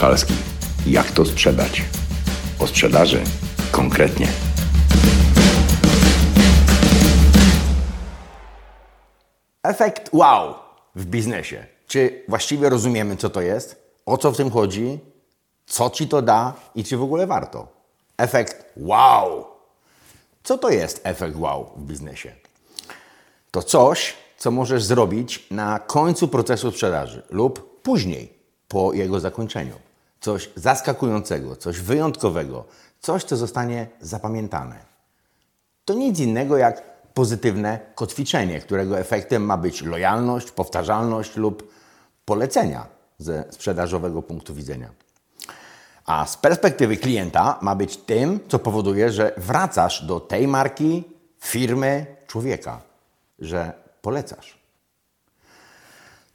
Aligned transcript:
Kalski. 0.00 0.34
Jak 0.86 1.10
to 1.10 1.24
sprzedać? 1.24 1.82
O 2.58 2.66
sprzedaży 2.66 3.22
konkretnie. 3.72 4.28
Efekt 9.62 10.10
wow 10.12 10.54
w 10.94 11.04
biznesie. 11.04 11.66
Czy 11.86 12.24
właściwie 12.28 12.68
rozumiemy, 12.68 13.16
co 13.16 13.30
to 13.30 13.40
jest? 13.40 13.82
O 14.06 14.18
co 14.18 14.32
w 14.32 14.36
tym 14.36 14.50
chodzi? 14.50 14.98
Co 15.66 15.90
ci 15.90 16.08
to 16.08 16.22
da 16.22 16.54
i 16.74 16.84
czy 16.84 16.96
w 16.96 17.02
ogóle 17.02 17.26
warto? 17.26 17.68
Efekt 18.18 18.72
wow. 18.76 19.46
Co 20.42 20.58
to 20.58 20.70
jest 20.70 21.00
efekt 21.04 21.36
wow 21.36 21.70
w 21.76 21.82
biznesie? 21.82 22.32
To 23.50 23.62
coś, 23.62 24.14
co 24.38 24.50
możesz 24.50 24.84
zrobić 24.84 25.46
na 25.50 25.78
końcu 25.78 26.28
procesu 26.28 26.70
sprzedaży 26.70 27.22
lub 27.30 27.82
później, 27.82 28.40
po 28.68 28.92
jego 28.92 29.20
zakończeniu. 29.20 29.89
Coś 30.20 30.50
zaskakującego, 30.56 31.56
coś 31.56 31.80
wyjątkowego, 31.80 32.64
coś, 33.00 33.24
co 33.24 33.36
zostanie 33.36 33.86
zapamiętane. 34.00 34.76
To 35.84 35.94
nic 35.94 36.18
innego 36.18 36.56
jak 36.56 36.82
pozytywne 37.14 37.78
kotwiczenie, 37.94 38.60
którego 38.60 38.98
efektem 38.98 39.44
ma 39.44 39.56
być 39.56 39.82
lojalność, 39.82 40.50
powtarzalność 40.50 41.36
lub 41.36 41.72
polecenia 42.24 42.86
ze 43.18 43.44
sprzedażowego 43.50 44.22
punktu 44.22 44.54
widzenia. 44.54 44.90
A 46.06 46.26
z 46.26 46.36
perspektywy 46.36 46.96
klienta 46.96 47.58
ma 47.62 47.74
być 47.74 47.96
tym, 47.96 48.40
co 48.48 48.58
powoduje, 48.58 49.12
że 49.12 49.32
wracasz 49.36 50.04
do 50.04 50.20
tej 50.20 50.48
marki, 50.48 51.04
firmy, 51.40 52.06
człowieka, 52.26 52.80
że 53.38 53.72
polecasz. 54.02 54.59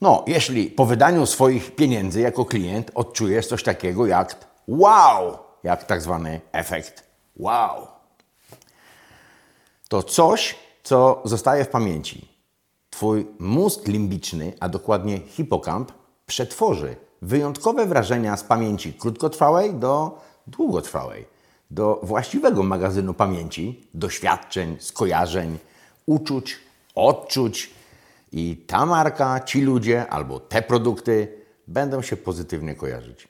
No, 0.01 0.23
jeśli 0.27 0.67
po 0.67 0.85
wydaniu 0.85 1.25
swoich 1.25 1.75
pieniędzy 1.75 2.21
jako 2.21 2.45
klient 2.45 2.91
odczujesz 2.95 3.47
coś 3.47 3.63
takiego 3.63 4.05
jak 4.05 4.35
wow, 4.67 5.37
jak 5.63 5.83
tak 5.83 6.01
zwany 6.01 6.41
efekt 6.51 7.03
wow, 7.35 7.87
to 9.89 10.03
coś, 10.03 10.55
co 10.83 11.21
zostaje 11.25 11.65
w 11.65 11.69
pamięci. 11.69 12.27
Twój 12.89 13.27
mózg 13.39 13.87
limbiczny, 13.87 14.53
a 14.59 14.69
dokładnie 14.69 15.19
hipokamp, 15.19 15.91
przetworzy 16.25 16.95
wyjątkowe 17.21 17.85
wrażenia 17.85 18.37
z 18.37 18.43
pamięci 18.43 18.93
krótkotrwałej 18.93 19.73
do 19.73 20.21
długotrwałej, 20.47 21.25
do 21.71 21.99
właściwego 22.03 22.63
magazynu 22.63 23.13
pamięci, 23.13 23.87
doświadczeń, 23.93 24.77
skojarzeń, 24.79 25.57
uczuć, 26.05 26.57
odczuć 26.95 27.74
i 28.35 28.57
ta 28.67 28.85
marka, 28.85 29.39
ci 29.39 29.61
ludzie 29.61 30.07
albo 30.07 30.39
te 30.39 30.61
produkty 30.61 31.41
będą 31.67 32.01
się 32.01 32.17
pozytywnie 32.17 32.75
kojarzyć. 32.75 33.27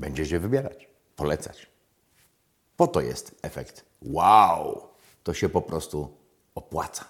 Będziesz 0.00 0.30
je 0.30 0.40
wybierać, 0.40 0.88
polecać. 1.16 1.66
Po 2.76 2.86
to 2.86 3.00
jest 3.00 3.34
efekt 3.42 3.84
wow. 4.02 4.88
To 5.22 5.34
się 5.34 5.48
po 5.48 5.62
prostu 5.62 6.16
opłaca. 6.54 7.04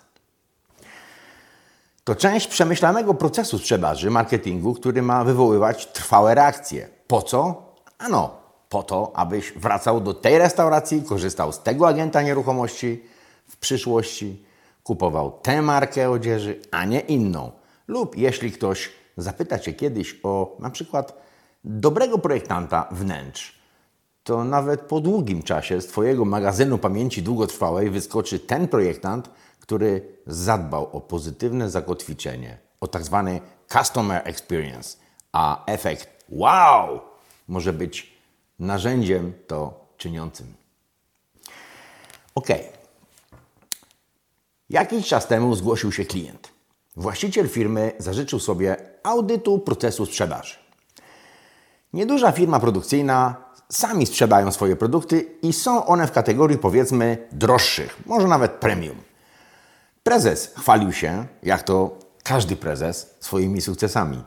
To 2.05 2.15
część 2.15 2.47
przemyślanego 2.47 3.15
procesu 3.15 3.59
sprzedaży, 3.59 4.11
marketingu, 4.11 4.75
który 4.75 5.03
ma 5.03 5.25
wywoływać 5.25 5.87
trwałe 5.87 6.35
reakcje. 6.35 6.89
Po 7.07 7.23
co? 7.23 7.63
Ano, 7.99 8.37
po 8.69 8.83
to, 8.83 9.13
abyś 9.15 9.53
wracał 9.53 10.01
do 10.01 10.15
tej 10.15 10.39
restauracji, 10.39 11.03
korzystał 11.03 11.53
z 11.53 11.63
tego 11.63 11.89
agenta 11.89 12.23
nieruchomości 12.23 13.03
w 13.49 13.57
przyszłości, 13.57 14.45
kupował 14.83 15.39
tę 15.43 15.63
markę 15.63 16.11
odzieży, 16.11 16.61
a 16.71 16.85
nie 16.85 17.01
inną. 17.01 17.53
Lub 17.89 18.17
jeśli 18.17 18.53
ktoś 18.53 18.91
zapyta 19.17 19.59
Cię 19.59 19.73
kiedyś 19.73 20.21
o 20.23 20.57
na 20.59 20.71
przykład 20.71 21.23
dobrego 21.65 22.19
projektanta 22.19 22.89
wnętrz, 22.91 23.63
to 24.25 24.45
nawet 24.45 24.81
po 24.81 25.01
długim 25.01 25.43
czasie 25.43 25.81
z 25.81 25.87
Twojego 25.87 26.25
magazynu 26.25 26.79
pamięci 26.79 27.23
długotrwałej 27.23 27.91
wyskoczy 27.91 28.39
ten 28.39 28.69
projektant, 28.69 29.31
który 29.61 30.19
zadbał 30.27 30.97
o 30.97 31.01
pozytywne 31.01 31.71
zakotwiczenie, 31.71 32.59
o 32.81 32.87
tak 32.87 33.05
zwany 33.05 33.41
customer 33.69 34.23
experience, 34.25 34.99
a 35.33 35.65
efekt 35.67 36.25
wow 36.29 37.01
może 37.49 37.73
być 37.73 38.13
narzędziem 38.59 39.33
to 39.47 39.87
czyniącym. 39.97 40.55
Ok. 42.35 42.49
Jakiś 44.73 45.07
czas 45.07 45.27
temu 45.27 45.55
zgłosił 45.55 45.93
się 45.93 46.05
klient. 46.05 46.49
Właściciel 46.97 47.49
firmy 47.49 47.93
zażyczył 47.99 48.39
sobie 48.39 48.77
audytu 49.03 49.59
procesu 49.59 50.07
sprzedaży. 50.07 50.55
Nieduża 51.93 52.33
firma 52.33 52.61
produkcyjna 52.61 53.37
sami 53.69 54.07
sprzedają 54.07 54.53
swoje 54.53 54.77
produkty 54.77 55.21
i 55.43 55.53
są 55.53 55.87
one 55.87 56.07
w 56.07 56.13
kategorii 56.13 56.59
powiedzmy 56.59 57.29
droższych, 57.33 58.07
może 58.07 58.29
nawet 58.29 58.53
premium. 58.53 58.97
Prezes 60.03 60.53
chwalił 60.57 60.93
się, 60.93 61.27
jak 61.43 61.63
to 61.63 61.99
każdy 62.23 62.57
prezes, 62.57 63.15
swoimi 63.21 63.61
sukcesami. 63.61 64.25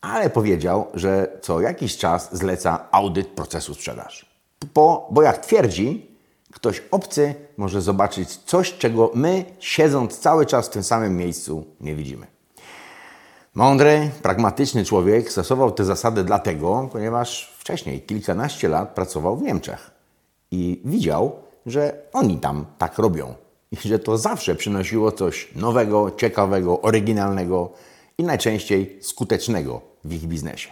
Ale 0.00 0.30
powiedział, 0.30 0.86
że 0.94 1.38
co 1.42 1.60
jakiś 1.60 1.96
czas 1.96 2.36
zleca 2.36 2.88
audyt 2.90 3.28
procesu 3.28 3.74
sprzedaży. 3.74 4.26
Bo, 4.74 5.08
bo 5.10 5.22
jak 5.22 5.38
twierdzi, 5.46 6.13
ktoś 6.54 6.82
obcy 6.90 7.34
może 7.56 7.82
zobaczyć 7.82 8.36
coś, 8.36 8.78
czego 8.78 9.10
my, 9.14 9.44
siedząc 9.58 10.18
cały 10.18 10.46
czas 10.46 10.66
w 10.66 10.70
tym 10.70 10.82
samym 10.82 11.16
miejscu, 11.16 11.64
nie 11.80 11.94
widzimy. 11.94 12.26
Mądry, 13.54 14.10
pragmatyczny 14.22 14.84
człowiek 14.84 15.32
stosował 15.32 15.72
te 15.72 15.84
zasady 15.84 16.24
dlatego, 16.24 16.88
ponieważ 16.92 17.56
wcześniej, 17.58 18.00
kilkanaście 18.00 18.68
lat, 18.68 18.94
pracował 18.94 19.36
w 19.36 19.42
Niemczech 19.42 19.90
i 20.50 20.80
widział, 20.84 21.32
że 21.66 22.02
oni 22.12 22.38
tam 22.38 22.66
tak 22.78 22.98
robią 22.98 23.34
i 23.70 23.76
że 23.88 23.98
to 23.98 24.18
zawsze 24.18 24.54
przynosiło 24.54 25.12
coś 25.12 25.54
nowego, 25.54 26.10
ciekawego, 26.10 26.80
oryginalnego 26.80 27.72
i 28.18 28.24
najczęściej 28.24 28.98
skutecznego 29.02 29.80
w 30.04 30.12
ich 30.12 30.26
biznesie. 30.26 30.70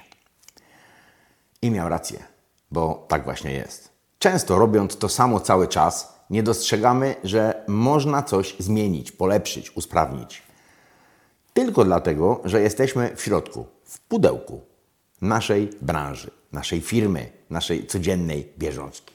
I 1.62 1.70
miał 1.70 1.88
rację, 1.88 2.18
bo 2.70 3.04
tak 3.08 3.24
właśnie 3.24 3.52
jest. 3.52 3.91
Często 4.22 4.58
robiąc 4.58 4.96
to 4.96 5.08
samo 5.08 5.40
cały 5.40 5.68
czas, 5.68 6.14
nie 6.30 6.42
dostrzegamy, 6.42 7.14
że 7.24 7.64
można 7.68 8.22
coś 8.22 8.56
zmienić, 8.58 9.12
polepszyć, 9.12 9.76
usprawnić. 9.76 10.42
Tylko 11.52 11.84
dlatego, 11.84 12.40
że 12.44 12.60
jesteśmy 12.60 13.16
w 13.16 13.22
środku, 13.22 13.66
w 13.84 13.98
pudełku 14.00 14.60
naszej 15.20 15.70
branży, 15.80 16.30
naszej 16.52 16.80
firmy, 16.80 17.32
naszej 17.50 17.86
codziennej 17.86 18.52
bieżączki. 18.58 19.14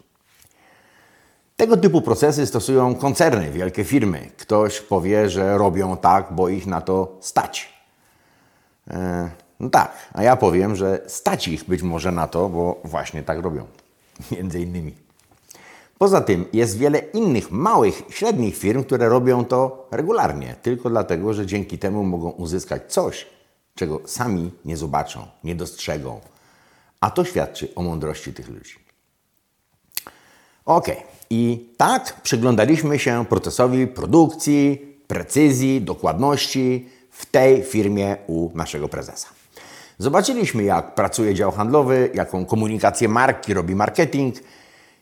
Tego 1.58 1.78
typu 1.78 2.02
procesy 2.02 2.46
stosują 2.46 2.96
koncerny, 2.96 3.52
wielkie 3.52 3.84
firmy. 3.84 4.32
Ktoś 4.38 4.82
powie, 4.82 5.30
że 5.30 5.58
robią 5.58 5.98
tak, 5.98 6.28
bo 6.32 6.50
ich 6.50 6.68
na 6.68 6.82
to 6.82 7.18
stać. 7.22 7.74
E, 8.88 9.30
no 9.60 9.70
tak, 9.70 9.92
a 10.14 10.24
ja 10.24 10.36
powiem, 10.36 10.76
że 10.76 11.02
stać 11.08 11.48
ich 11.48 11.64
być 11.64 11.82
może 11.82 12.12
na 12.12 12.28
to, 12.28 12.50
bo 12.50 12.82
właśnie 12.84 13.24
tak 13.24 13.40
robią. 13.40 13.68
Między 14.32 14.60
innymi. 14.60 14.96
Poza 15.98 16.22
tym 16.22 16.46
jest 16.54 16.78
wiele 16.78 17.00
innych 17.00 17.52
małych, 17.52 18.02
średnich 18.10 18.58
firm, 18.58 18.84
które 18.84 19.10
robią 19.10 19.46
to 19.46 19.88
regularnie, 19.92 20.56
tylko 20.62 20.90
dlatego, 20.90 21.34
że 21.34 21.46
dzięki 21.46 21.78
temu 21.78 22.04
mogą 22.04 22.30
uzyskać 22.30 22.94
coś, 22.94 23.28
czego 23.76 24.02
sami 24.06 24.52
nie 24.66 24.78
zobaczą, 24.78 25.28
nie 25.44 25.56
dostrzegą. 25.56 26.20
A 27.02 27.12
to 27.12 27.26
świadczy 27.26 27.76
o 27.76 27.82
mądrości 27.82 28.34
tych 28.34 28.50
ludzi. 28.50 28.76
Ok, 30.66 30.88
i 31.30 31.70
tak 31.78 32.22
przyglądaliśmy 32.22 33.00
się 33.00 33.26
procesowi 33.30 33.88
produkcji, 33.88 34.98
precyzji, 35.08 35.82
dokładności 35.82 36.90
w 37.12 37.26
tej 37.26 37.64
firmie 37.64 38.18
u 38.28 38.50
naszego 38.58 38.90
prezesa. 38.90 39.37
Zobaczyliśmy, 39.98 40.64
jak 40.64 40.96
pracuje 40.96 41.36
dział 41.36 41.52
handlowy, 41.52 42.10
jaką 42.14 42.46
komunikację 42.46 43.10
marki 43.10 43.54
robi 43.54 43.76
marketing, 43.76 44.36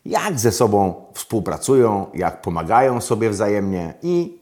jak 0.05 0.39
ze 0.39 0.51
sobą 0.51 1.05
współpracują, 1.13 2.07
jak 2.13 2.41
pomagają 2.41 3.01
sobie 3.01 3.29
wzajemnie 3.29 3.93
i 4.01 4.39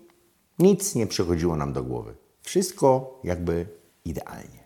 nic 0.59 0.95
nie 0.95 1.07
przychodziło 1.07 1.55
nam 1.55 1.73
do 1.73 1.83
głowy. 1.83 2.15
Wszystko 2.41 3.19
jakby 3.23 3.65
idealnie. 4.05 4.63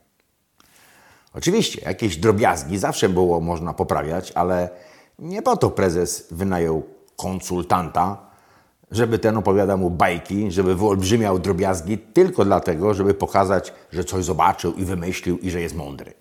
Oczywiście, 1.33 1.81
jakieś 1.85 2.17
drobiazgi 2.17 2.77
zawsze 2.77 3.09
było 3.09 3.39
można 3.39 3.73
poprawiać, 3.73 4.31
ale 4.31 4.69
nie 5.19 5.41
po 5.41 5.57
to 5.57 5.69
prezes 5.69 6.27
wynajął 6.31 6.83
konsultanta, 7.15 8.26
żeby 8.91 9.19
ten 9.19 9.37
opowiadał 9.37 9.77
mu 9.77 9.89
bajki, 9.89 10.51
żeby 10.51 10.75
wyolbrzymiał 10.75 11.39
drobiazgi, 11.39 11.97
tylko 11.97 12.45
dlatego, 12.45 12.93
żeby 12.93 13.13
pokazać, 13.13 13.73
że 13.91 14.03
coś 14.03 14.25
zobaczył 14.25 14.73
i 14.73 14.85
wymyślił 14.85 15.37
i 15.37 15.49
że 15.49 15.61
jest 15.61 15.75
mądry. 15.75 16.13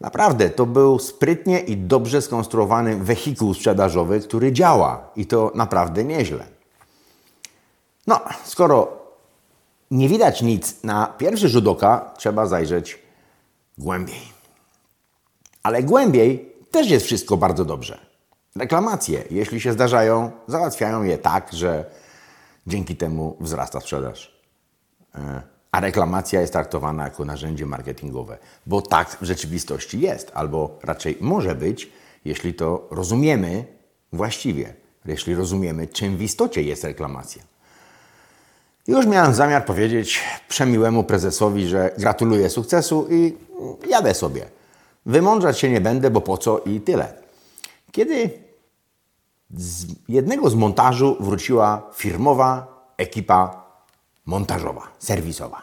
Naprawdę, 0.00 0.50
to 0.50 0.66
był 0.66 0.98
sprytnie 0.98 1.60
i 1.60 1.76
dobrze 1.76 2.22
skonstruowany 2.22 2.96
wehikuł 2.96 3.54
sprzedażowy, 3.54 4.20
który 4.20 4.52
działa 4.52 5.10
i 5.16 5.26
to 5.26 5.52
naprawdę 5.54 6.04
nieźle. 6.04 6.46
No, 8.06 8.20
skoro 8.44 9.00
nie 9.90 10.08
widać 10.08 10.42
nic 10.42 10.82
na 10.84 11.06
pierwszy 11.06 11.48
rzut 11.48 11.68
oka, 11.68 12.14
trzeba 12.16 12.46
zajrzeć 12.46 12.98
głębiej. 13.78 14.32
Ale 15.62 15.82
głębiej 15.82 16.52
też 16.70 16.90
jest 16.90 17.06
wszystko 17.06 17.36
bardzo 17.36 17.64
dobrze. 17.64 18.09
Reklamacje, 18.56 19.24
jeśli 19.30 19.60
się 19.60 19.72
zdarzają, 19.72 20.30
załatwiają 20.46 21.02
je 21.02 21.18
tak, 21.18 21.52
że 21.52 21.84
dzięki 22.66 22.96
temu 22.96 23.36
wzrasta 23.40 23.80
sprzedaż. 23.80 24.40
E, 25.14 25.42
a 25.72 25.80
reklamacja 25.80 26.40
jest 26.40 26.52
traktowana 26.52 27.04
jako 27.04 27.24
narzędzie 27.24 27.66
marketingowe, 27.66 28.38
bo 28.66 28.82
tak 28.82 29.16
w 29.20 29.24
rzeczywistości 29.24 30.00
jest, 30.00 30.30
albo 30.34 30.78
raczej 30.82 31.18
może 31.20 31.54
być, 31.54 31.90
jeśli 32.24 32.54
to 32.54 32.88
rozumiemy 32.90 33.64
właściwie, 34.12 34.74
jeśli 35.04 35.34
rozumiemy, 35.34 35.86
czym 35.86 36.16
w 36.16 36.22
istocie 36.22 36.62
jest 36.62 36.84
reklamacja. 36.84 37.42
Już 38.86 39.06
miałem 39.06 39.34
zamiar 39.34 39.64
powiedzieć 39.64 40.20
przemiłemu 40.48 41.04
prezesowi, 41.04 41.66
że 41.66 41.94
gratuluję 41.98 42.50
sukcesu 42.50 43.06
i 43.10 43.36
jadę 43.88 44.14
sobie. 44.14 44.46
Wymądrzać 45.06 45.58
się 45.58 45.70
nie 45.70 45.80
będę, 45.80 46.10
bo 46.10 46.20
po 46.20 46.38
co 46.38 46.58
i 46.58 46.80
tyle. 46.80 47.19
Kiedy 47.92 48.30
z 49.50 49.86
jednego 50.08 50.50
z 50.50 50.54
montażu 50.54 51.16
wróciła 51.20 51.90
firmowa 51.94 52.66
ekipa 52.96 53.64
montażowa, 54.26 54.82
serwisowa. 54.98 55.62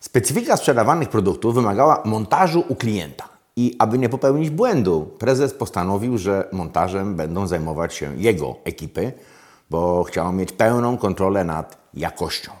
Specyfika 0.00 0.56
sprzedawanych 0.56 1.08
produktów 1.08 1.54
wymagała 1.54 2.02
montażu 2.04 2.64
u 2.68 2.74
klienta. 2.74 3.28
I 3.56 3.76
aby 3.78 3.98
nie 3.98 4.08
popełnić 4.08 4.50
błędu, 4.50 5.10
prezes 5.18 5.54
postanowił, 5.54 6.18
że 6.18 6.48
montażem 6.52 7.14
będą 7.14 7.46
zajmować 7.46 7.94
się 7.94 8.16
jego 8.16 8.56
ekipy, 8.64 9.12
bo 9.70 10.04
chciał 10.04 10.32
mieć 10.32 10.52
pełną 10.52 10.96
kontrolę 10.96 11.44
nad 11.44 11.78
jakością. 11.94 12.52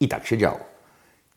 I 0.00 0.08
tak 0.08 0.26
się 0.26 0.38
działo. 0.38 0.60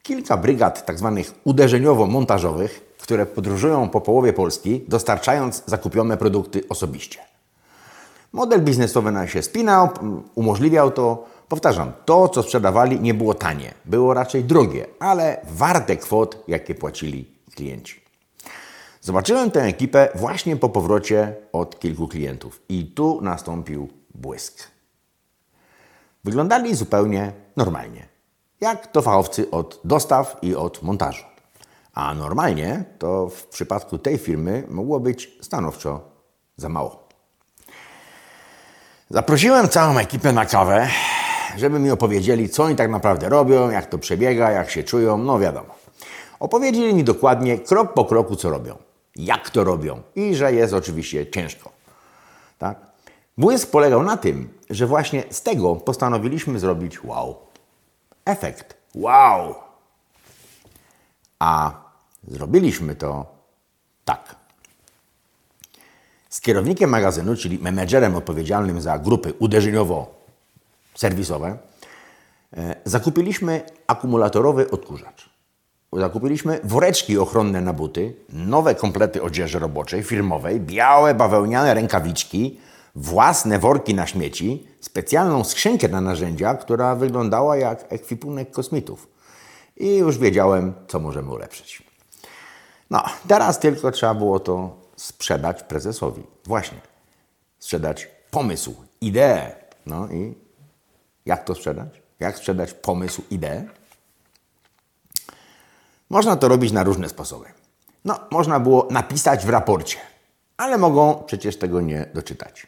Kilka 0.04 0.38
brygad 0.38 0.86
tzw. 0.88 1.14
Tak 1.18 1.36
uderzeniowo-montażowych, 1.46 2.85
które 3.02 3.26
podróżują 3.26 3.90
po 3.90 4.02
połowie 4.02 4.34
Polski, 4.34 4.86
dostarczając 4.88 5.64
zakupione 5.66 6.18
produkty 6.18 6.64
osobiście. 6.70 7.20
Model 8.34 8.62
biznesowy 8.62 9.12
nam 9.12 9.28
się 9.28 9.42
spinał, 9.42 9.90
umożliwiał 10.36 10.92
to. 10.92 11.26
Powtarzam, 11.48 11.92
to 12.06 12.30
co 12.30 12.44
sprzedawali 12.44 13.00
nie 13.00 13.14
było 13.14 13.34
tanie, 13.34 13.74
było 13.86 14.14
raczej 14.14 14.44
drogie, 14.44 14.86
ale 15.00 15.42
warte 15.52 15.98
kwot, 15.98 16.44
jakie 16.48 16.76
płacili 16.76 17.32
klienci. 17.56 18.02
Zobaczyłem 19.02 19.52
tę 19.52 19.64
ekipę 19.64 20.10
właśnie 20.16 20.58
po 20.58 20.70
powrocie 20.70 21.36
od 21.54 21.80
kilku 21.80 22.08
klientów 22.08 22.62
i 22.70 22.86
tu 22.86 23.20
nastąpił 23.22 23.90
błysk. 24.16 24.64
Wyglądali 26.24 26.76
zupełnie 26.76 27.34
normalnie, 27.56 28.08
jak 28.62 28.88
to 28.88 29.02
fachowcy 29.02 29.52
od 29.52 29.80
dostaw 29.84 30.38
i 30.42 30.56
od 30.56 30.84
montażu. 30.84 31.35
A 31.96 32.14
normalnie 32.14 32.84
to 33.00 33.30
w 33.30 33.46
przypadku 33.48 33.98
tej 33.98 34.18
firmy 34.18 34.64
mogło 34.70 35.00
być 35.00 35.38
stanowczo 35.42 36.02
za 36.58 36.70
mało. 36.70 37.08
Zaprosiłem 39.10 39.70
całą 39.70 39.98
ekipę 39.98 40.34
na 40.34 40.46
kawę, 40.46 40.88
żeby 41.58 41.80
mi 41.80 41.92
opowiedzieli, 41.92 42.50
co 42.50 42.64
oni 42.64 42.76
tak 42.76 42.90
naprawdę 42.90 43.30
robią, 43.30 43.70
jak 43.70 43.86
to 43.86 43.98
przebiega, 43.98 44.52
jak 44.52 44.70
się 44.70 44.84
czują, 44.84 45.18
no 45.18 45.40
wiadomo. 45.40 45.76
Opowiedzieli 46.40 46.94
mi 46.94 47.04
dokładnie, 47.04 47.60
krok 47.60 47.94
po 47.94 48.06
kroku, 48.06 48.36
co 48.36 48.50
robią, 48.50 48.78
jak 49.16 49.50
to 49.50 49.64
robią 49.64 50.02
i 50.16 50.36
że 50.36 50.54
jest 50.54 50.74
oczywiście 50.74 51.32
ciężko. 51.32 51.72
Tak? 52.58 52.78
Błysk 53.38 53.72
polegał 53.72 54.04
na 54.04 54.18
tym, 54.18 54.50
że 54.70 54.88
właśnie 54.88 55.24
z 55.30 55.42
tego 55.42 55.76
postanowiliśmy 55.76 56.60
zrobić 56.60 57.04
wow. 57.04 57.38
Efekt. 58.26 58.78
Wow! 58.96 59.56
A 61.40 61.85
zrobiliśmy 62.28 62.96
to 62.96 63.26
tak. 64.06 64.36
Z 66.30 66.42
kierownikiem 66.42 66.90
magazynu, 66.90 67.36
czyli 67.36 67.60
menedżerem 67.60 68.16
odpowiedzialnym 68.16 68.82
za 68.82 69.00
grupy 69.00 69.34
uderzeniowo-serwisowe, 69.34 71.58
e, 72.58 72.76
zakupiliśmy 72.86 73.62
akumulatorowy 73.88 74.72
odkurzacz. 74.72 75.30
Zakupiliśmy 75.94 76.60
woreczki 76.64 77.18
ochronne 77.18 77.62
na 77.62 77.74
buty, 77.74 78.16
nowe 78.30 78.76
komplety 78.76 79.24
odzieży 79.24 79.60
roboczej, 79.60 80.04
firmowej, 80.04 80.60
białe 80.60 81.14
bawełniane 81.14 81.74
rękawiczki, 81.74 82.60
własne 82.96 83.60
worki 83.60 83.94
na 83.94 84.08
śmieci, 84.08 84.68
specjalną 84.82 85.44
skrzynkę 85.44 85.88
na 85.88 86.02
narzędzia, 86.02 86.56
która 86.56 86.96
wyglądała 86.96 87.58
jak 87.58 87.94
ekwipunek 87.94 88.52
kosmitów. 88.52 89.08
I 89.78 89.96
już 89.96 90.18
wiedziałem, 90.18 90.74
co 90.88 91.00
możemy 91.00 91.32
ulepszyć. 91.32 91.95
No, 92.90 93.04
teraz 93.28 93.60
tylko 93.60 93.92
trzeba 93.92 94.14
było 94.14 94.40
to 94.40 94.78
sprzedać 94.96 95.64
prezesowi. 95.64 96.24
Właśnie. 96.46 96.78
Sprzedać 97.60 98.08
pomysł, 98.32 98.76
ideę. 99.02 99.56
No 99.86 100.08
i 100.08 100.36
jak 101.26 101.44
to 101.44 101.56
sprzedać? 101.56 102.02
Jak 102.20 102.38
sprzedać 102.38 102.74
pomysł, 102.74 103.22
ideę? 103.32 103.66
Można 106.10 106.36
to 106.36 106.48
robić 106.48 106.72
na 106.72 106.84
różne 106.84 107.10
sposoby. 107.10 107.46
No, 108.06 108.20
można 108.32 108.60
było 108.60 108.88
napisać 108.92 109.46
w 109.46 109.50
raporcie, 109.50 109.98
ale 110.58 110.78
mogą 110.78 111.24
przecież 111.26 111.58
tego 111.58 111.82
nie 111.82 112.06
doczytać. 112.14 112.68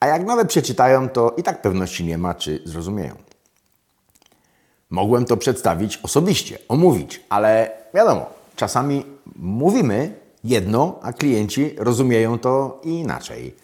A 0.00 0.06
jak 0.06 0.26
nawet 0.26 0.48
przeczytają, 0.48 1.08
to 1.08 1.34
i 1.36 1.42
tak 1.42 1.62
pewności 1.62 2.04
nie 2.04 2.18
ma, 2.18 2.34
czy 2.34 2.62
zrozumieją. 2.64 3.16
Mogłem 4.90 5.24
to 5.24 5.36
przedstawić 5.36 6.00
osobiście, 6.02 6.58
omówić, 6.68 7.20
ale 7.28 7.70
wiadomo, 7.94 8.39
czasami 8.60 9.04
mówimy 9.36 10.20
jedno, 10.44 10.98
a 11.02 11.12
klienci 11.12 11.74
rozumieją 11.78 12.38
to 12.38 12.80
inaczej. 12.84 13.56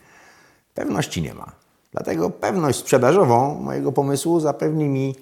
Pewności 0.75 1.22
nie 1.22 1.34
ma. 1.34 1.52
Dlatego 1.93 2.31
pewność 2.31 2.78
sprzedażową 2.78 3.54
mojego 3.54 3.93
pomysłu 3.93 4.40
zapewni 4.40 4.88
mi 4.88 5.14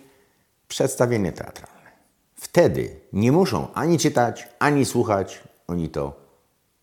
przedstawienie 0.69 1.32
teatralne. 1.32 1.91
Wtedy 2.35 3.00
nie 3.12 3.32
muszą 3.32 3.73
ani 3.75 3.99
czytać, 3.99 4.49
ani 4.59 4.85
słuchać, 4.85 5.43
oni 5.67 5.88
to 5.88 6.12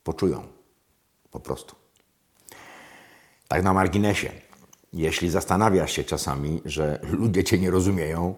poczują. 0.03 0.43
Po 1.31 1.39
prostu. 1.39 1.75
Tak 3.47 3.63
na 3.63 3.73
marginesie. 3.73 4.31
Jeśli 4.93 5.29
zastanawiasz 5.29 5.91
się 5.91 6.03
czasami, 6.03 6.61
że 6.65 6.99
ludzie 7.03 7.43
cię 7.43 7.57
nie 7.57 7.71
rozumieją, 7.71 8.35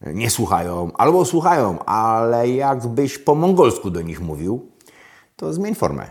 nie 0.00 0.30
słuchają, 0.30 0.90
albo 0.94 1.24
słuchają, 1.24 1.84
ale 1.84 2.48
jakbyś 2.48 3.18
po 3.18 3.34
mongolsku 3.34 3.90
do 3.90 4.02
nich 4.02 4.20
mówił, 4.20 4.66
to 5.36 5.52
zmień 5.52 5.74
formę. 5.74 6.06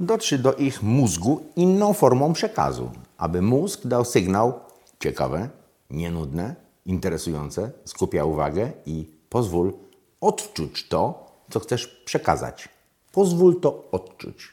Dotrzyj 0.00 0.38
do 0.38 0.54
ich 0.54 0.82
mózgu 0.82 1.42
inną 1.56 1.92
formą 1.92 2.32
przekazu, 2.32 2.90
aby 3.18 3.42
mózg 3.42 3.86
dał 3.86 4.04
sygnał 4.04 4.60
ciekawe, 5.00 5.48
nienudne, 5.90 6.54
interesujące, 6.86 7.70
skupia 7.84 8.24
uwagę 8.24 8.72
i 8.86 9.06
Pozwól 9.32 9.72
odczuć 10.20 10.88
to, 10.88 11.26
co 11.50 11.60
chcesz 11.60 11.86
przekazać. 11.86 12.68
Pozwól 13.12 13.60
to 13.60 13.84
odczuć. 13.92 14.48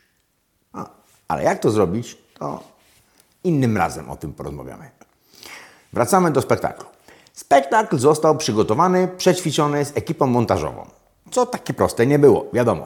A, 0.73 0.89
ale 1.27 1.43
jak 1.43 1.59
to 1.59 1.71
zrobić, 1.71 2.17
to 2.39 2.63
innym 3.43 3.77
razem 3.77 4.09
o 4.09 4.15
tym 4.15 4.33
porozmawiamy. 4.33 4.89
Wracamy 5.93 6.31
do 6.31 6.41
spektaklu. 6.41 6.88
Spektakl 7.39 7.97
został 7.97 8.37
przygotowany, 8.37 9.07
przećwiczony 9.17 9.85
z 9.85 9.97
ekipą 9.97 10.27
montażową. 10.27 10.85
Co 11.31 11.45
takie 11.45 11.73
proste 11.73 12.07
nie 12.07 12.19
było, 12.19 12.45
wiadomo. 12.53 12.85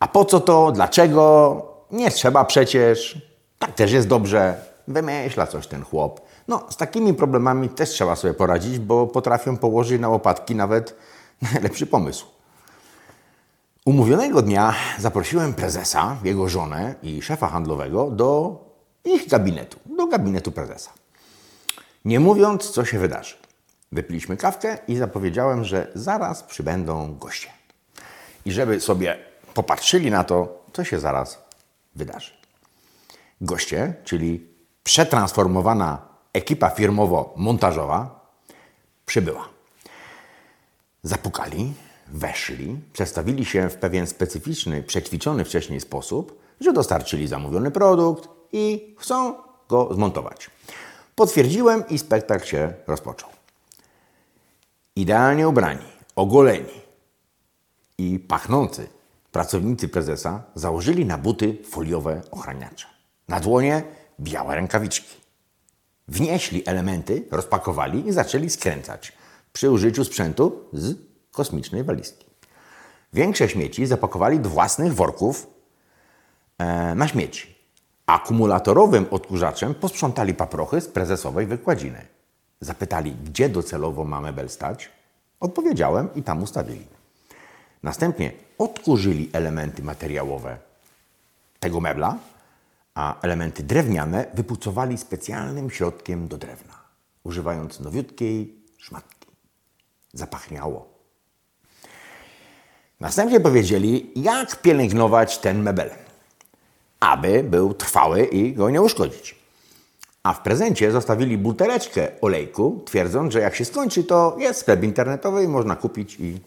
A 0.00 0.08
po 0.08 0.24
co 0.24 0.40
to, 0.40 0.72
dlaczego? 0.72 1.66
Nie 1.90 2.10
trzeba 2.10 2.44
przecież. 2.44 3.18
Tak 3.58 3.72
też 3.72 3.92
jest 3.92 4.08
dobrze. 4.08 4.64
Wymyśla 4.88 5.46
coś 5.46 5.66
ten 5.66 5.84
chłop. 5.84 6.20
No, 6.48 6.66
z 6.70 6.76
takimi 6.76 7.14
problemami 7.14 7.68
też 7.68 7.90
trzeba 7.90 8.16
sobie 8.16 8.34
poradzić, 8.34 8.78
bo 8.78 9.06
potrafią 9.06 9.56
położyć 9.56 10.00
na 10.00 10.08
łopatki 10.08 10.54
nawet 10.54 10.96
najlepszy 11.52 11.86
pomysł. 11.86 12.26
Umówionego 13.84 14.42
dnia 14.42 14.74
zaprosiłem 14.98 15.54
prezesa, 15.54 16.16
jego 16.24 16.48
żonę 16.48 16.94
i 17.02 17.22
szefa 17.22 17.48
handlowego 17.48 18.10
do 18.10 18.56
ich 19.04 19.28
gabinetu, 19.28 19.78
do 19.86 20.06
gabinetu 20.06 20.52
prezesa. 20.52 20.90
Nie 22.04 22.20
mówiąc, 22.20 22.70
co 22.70 22.84
się 22.84 22.98
wydarzy. 22.98 23.41
Wypiliśmy 23.92 24.36
kawkę 24.36 24.78
i 24.88 24.96
zapowiedziałem, 24.96 25.64
że 25.64 25.90
zaraz 25.94 26.42
przybędą 26.42 27.18
goście. 27.18 27.48
I 28.44 28.52
żeby 28.52 28.80
sobie 28.80 29.18
popatrzyli 29.54 30.10
na 30.10 30.24
to, 30.24 30.64
co 30.72 30.84
się 30.84 31.00
zaraz 31.00 31.44
wydarzy. 31.94 32.30
Goście, 33.40 33.94
czyli 34.04 34.46
przetransformowana 34.84 36.02
ekipa 36.32 36.68
firmowo-montażowa 36.68 38.06
przybyła. 39.06 39.48
Zapukali, 41.02 41.72
weszli, 42.08 42.80
przedstawili 42.92 43.44
się 43.44 43.68
w 43.68 43.76
pewien 43.76 44.06
specyficzny, 44.06 44.82
przećwiczony 44.82 45.44
wcześniej 45.44 45.80
sposób, 45.80 46.42
że 46.60 46.72
dostarczyli 46.72 47.28
zamówiony 47.28 47.70
produkt 47.70 48.28
i 48.52 48.94
chcą 48.98 49.34
go 49.68 49.94
zmontować. 49.94 50.50
Potwierdziłem 51.14 51.88
i 51.88 51.98
spektakl 51.98 52.46
się 52.46 52.72
rozpoczął. 52.86 53.41
Idealnie 54.96 55.48
ubrani, 55.48 55.84
ogoleni 56.16 56.80
i 57.98 58.18
pachnący 58.18 58.88
pracownicy 59.32 59.88
prezesa 59.88 60.42
założyli 60.54 61.06
na 61.06 61.18
buty 61.18 61.58
foliowe 61.70 62.22
ochraniacze. 62.30 62.86
Na 63.28 63.40
dłonie 63.40 63.82
białe 64.20 64.54
rękawiczki. 64.54 65.20
Wnieśli 66.08 66.68
elementy, 66.68 67.24
rozpakowali 67.30 68.08
i 68.08 68.12
zaczęli 68.12 68.50
skręcać 68.50 69.12
przy 69.52 69.70
użyciu 69.70 70.04
sprzętu 70.04 70.64
z 70.72 70.96
kosmicznej 71.30 71.84
walizki. 71.84 72.26
Większe 73.12 73.48
śmieci 73.48 73.86
zapakowali 73.86 74.40
do 74.40 74.48
własnych 74.48 74.94
worków 74.94 75.46
e, 76.58 76.94
na 76.94 77.08
śmieci. 77.08 77.54
Akumulatorowym 78.06 79.06
odkurzaczem 79.10 79.74
posprzątali 79.74 80.34
paprochy 80.34 80.80
z 80.80 80.88
prezesowej 80.88 81.46
wykładziny. 81.46 82.06
Zapytali, 82.62 83.14
gdzie 83.24 83.48
docelowo 83.48 84.04
ma 84.04 84.20
mebel 84.20 84.48
stać. 84.48 84.90
Odpowiedziałem 85.40 86.08
i 86.14 86.22
tam 86.22 86.42
ustawili. 86.42 86.86
Następnie 87.82 88.32
odkurzyli 88.58 89.30
elementy 89.32 89.82
materiałowe 89.82 90.58
tego 91.60 91.80
mebla, 91.80 92.18
a 92.94 93.20
elementy 93.20 93.62
drewniane 93.62 94.26
wypucowali 94.34 94.98
specjalnym 94.98 95.70
środkiem 95.70 96.28
do 96.28 96.38
drewna, 96.38 96.74
używając 97.24 97.80
nowiutkiej 97.80 98.54
szmatki. 98.78 99.26
Zapachniało. 100.12 100.88
Następnie 103.00 103.40
powiedzieli, 103.40 104.12
jak 104.16 104.62
pielęgnować 104.62 105.38
ten 105.38 105.62
mebel, 105.62 105.90
aby 107.00 107.44
był 107.44 107.74
trwały 107.74 108.24
i 108.24 108.52
go 108.52 108.70
nie 108.70 108.82
uszkodzić. 108.82 109.41
A 110.22 110.32
w 110.32 110.42
prezencie 110.42 110.92
zostawili 110.92 111.38
buteleczkę 111.38 112.08
olejku, 112.20 112.82
twierdząc, 112.84 113.32
że 113.32 113.40
jak 113.40 113.54
się 113.54 113.64
skończy, 113.64 114.04
to 114.04 114.36
jest 114.38 114.60
sklep 114.60 114.82
internetowy 114.82 115.44
i 115.44 115.48
można 115.48 115.76
kupić 115.76 116.16
i 116.20 116.40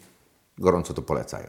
gorąco 0.58 0.94
to 0.94 1.02
polecają. 1.02 1.46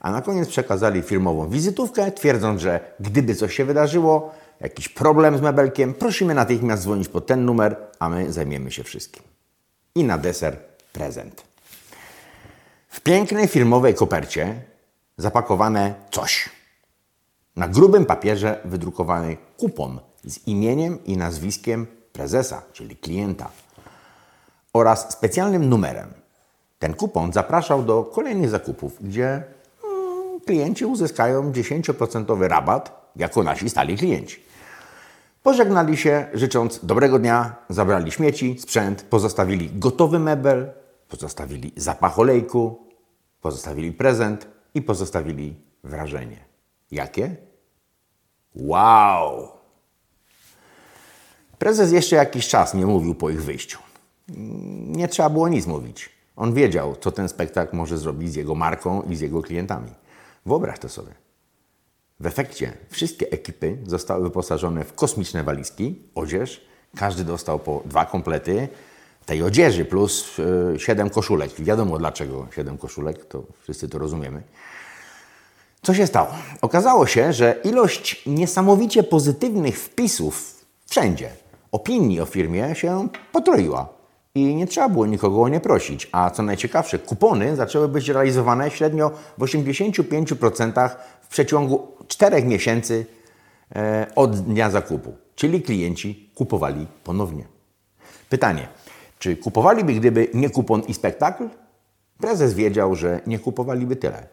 A 0.00 0.10
na 0.10 0.22
koniec 0.22 0.48
przekazali 0.48 1.02
firmową 1.02 1.48
wizytówkę, 1.48 2.12
twierdząc, 2.12 2.60
że 2.60 2.94
gdyby 3.00 3.34
coś 3.34 3.54
się 3.54 3.64
wydarzyło, 3.64 4.34
jakiś 4.60 4.88
problem 4.88 5.38
z 5.38 5.40
mebelkiem, 5.40 5.94
prosimy 5.94 6.34
natychmiast 6.34 6.82
dzwonić 6.82 7.08
po 7.08 7.20
ten 7.20 7.44
numer, 7.44 7.76
a 7.98 8.08
my 8.08 8.32
zajmiemy 8.32 8.70
się 8.70 8.84
wszystkim. 8.84 9.22
I 9.94 10.04
na 10.04 10.18
deser 10.18 10.56
prezent. 10.92 11.44
W 12.88 13.00
pięknej 13.00 13.48
firmowej 13.48 13.94
kopercie 13.94 14.62
zapakowane 15.16 15.94
coś. 16.10 16.48
Na 17.56 17.68
grubym 17.68 18.06
papierze 18.06 18.60
wydrukowany 18.64 19.36
kupon 19.56 20.00
z 20.24 20.46
imieniem 20.46 21.04
i 21.04 21.16
nazwiskiem 21.16 21.86
prezesa, 22.12 22.62
czyli 22.72 22.96
klienta, 22.96 23.50
oraz 24.72 25.12
specjalnym 25.12 25.68
numerem. 25.68 26.08
Ten 26.78 26.94
kupon 26.94 27.32
zapraszał 27.32 27.82
do 27.82 28.04
kolejnych 28.04 28.50
zakupów, 28.50 28.96
gdzie 29.00 29.28
mm, 29.28 30.40
klienci 30.40 30.84
uzyskają 30.84 31.52
10% 31.52 32.40
rabat 32.40 33.10
jako 33.16 33.42
nasi 33.42 33.70
stali 33.70 33.96
klienci. 33.96 34.42
Pożegnali 35.42 35.96
się, 35.96 36.26
życząc 36.34 36.80
dobrego 36.82 37.18
dnia, 37.18 37.56
zabrali 37.68 38.12
śmieci, 38.12 38.56
sprzęt, 38.58 39.02
pozostawili 39.02 39.70
gotowy 39.74 40.18
mebel, 40.18 40.72
pozostawili 41.08 41.72
zapach 41.76 42.18
olejku, 42.18 42.86
pozostawili 43.40 43.92
prezent 43.92 44.48
i 44.74 44.82
pozostawili 44.82 45.56
wrażenie. 45.84 46.44
Jakie? 46.90 47.36
Wow! 48.54 49.57
Prezes 51.58 51.92
jeszcze 51.92 52.16
jakiś 52.16 52.48
czas 52.48 52.74
nie 52.74 52.86
mówił 52.86 53.14
po 53.14 53.30
ich 53.30 53.42
wyjściu. 53.42 53.78
Nie 54.86 55.08
trzeba 55.08 55.30
było 55.30 55.48
nic 55.48 55.66
mówić. 55.66 56.10
On 56.36 56.54
wiedział, 56.54 56.96
co 57.00 57.12
ten 57.12 57.28
spektakl 57.28 57.76
może 57.76 57.98
zrobić 57.98 58.32
z 58.32 58.34
jego 58.34 58.54
marką 58.54 59.02
i 59.02 59.16
z 59.16 59.20
jego 59.20 59.42
klientami. 59.42 59.90
Wyobraź 60.46 60.78
to 60.78 60.88
sobie. 60.88 61.12
W 62.20 62.26
efekcie 62.26 62.72
wszystkie 62.90 63.30
ekipy 63.30 63.78
zostały 63.86 64.22
wyposażone 64.22 64.84
w 64.84 64.94
kosmiczne 64.94 65.44
walizki, 65.44 66.02
odzież. 66.14 66.68
Każdy 66.96 67.24
dostał 67.24 67.58
po 67.58 67.82
dwa 67.84 68.06
komplety 68.06 68.68
tej 69.26 69.42
odzieży 69.42 69.84
plus 69.84 70.38
yy, 70.72 70.80
siedem 70.80 71.10
koszulek. 71.10 71.50
Wiadomo 71.58 71.98
dlaczego 71.98 72.46
siedem 72.56 72.78
koszulek, 72.78 73.24
to 73.24 73.42
wszyscy 73.62 73.88
to 73.88 73.98
rozumiemy. 73.98 74.42
Co 75.82 75.94
się 75.94 76.06
stało? 76.06 76.28
Okazało 76.60 77.06
się, 77.06 77.32
że 77.32 77.60
ilość 77.64 78.22
niesamowicie 78.26 79.02
pozytywnych 79.02 79.80
wpisów 79.80 80.64
wszędzie, 80.86 81.30
opinii 81.72 82.20
o 82.20 82.26
firmie 82.26 82.74
się 82.74 83.08
potroiła. 83.32 83.88
I 84.34 84.54
nie 84.54 84.66
trzeba 84.66 84.88
było 84.88 85.06
nikogo 85.06 85.42
o 85.42 85.48
nie 85.48 85.60
prosić. 85.60 86.08
A 86.12 86.30
co 86.30 86.42
najciekawsze, 86.42 86.98
kupony 86.98 87.56
zaczęły 87.56 87.88
być 87.88 88.08
realizowane 88.08 88.70
średnio 88.70 89.10
w 89.38 89.42
85% 89.42 90.90
w 91.20 91.28
przeciągu 91.28 91.88
4 92.08 92.42
miesięcy 92.42 93.06
e, 93.76 94.06
od 94.16 94.40
dnia 94.40 94.70
zakupu. 94.70 95.14
Czyli 95.34 95.62
klienci 95.62 96.30
kupowali 96.34 96.86
ponownie. 97.04 97.44
Pytanie, 98.28 98.68
czy 99.18 99.36
kupowaliby, 99.36 99.92
gdyby 99.92 100.28
nie 100.34 100.50
kupon 100.50 100.80
i 100.80 100.94
spektakl? 100.94 101.48
Prezes 102.18 102.54
wiedział, 102.54 102.94
że 102.94 103.20
nie 103.26 103.38
kupowaliby 103.38 103.96
tyle. 103.96 104.26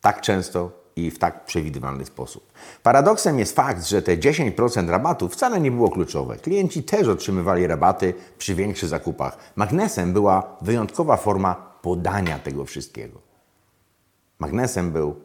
Tak 0.00 0.20
często 0.20 0.77
i 0.98 1.10
w 1.10 1.18
tak 1.18 1.44
przewidywalny 1.44 2.06
sposób. 2.06 2.52
Paradoksem 2.82 3.38
jest 3.38 3.56
fakt, 3.56 3.86
że 3.86 4.02
te 4.02 4.16
10% 4.16 4.88
rabatu 4.88 5.28
wcale 5.28 5.60
nie 5.60 5.70
było 5.70 5.90
kluczowe. 5.90 6.36
Klienci 6.36 6.82
też 6.82 7.08
otrzymywali 7.08 7.66
rabaty 7.66 8.14
przy 8.38 8.54
większych 8.54 8.88
zakupach. 8.88 9.38
Magnesem 9.56 10.12
była 10.12 10.56
wyjątkowa 10.60 11.16
forma 11.16 11.54
podania 11.82 12.38
tego 12.38 12.64
wszystkiego. 12.64 13.20
Magnesem 14.38 14.92
był 14.92 15.16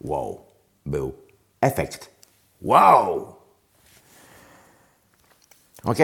wow, 0.00 0.40
był 0.86 1.12
efekt 1.60 2.10
wow. 2.62 3.34
Ok. 5.84 5.98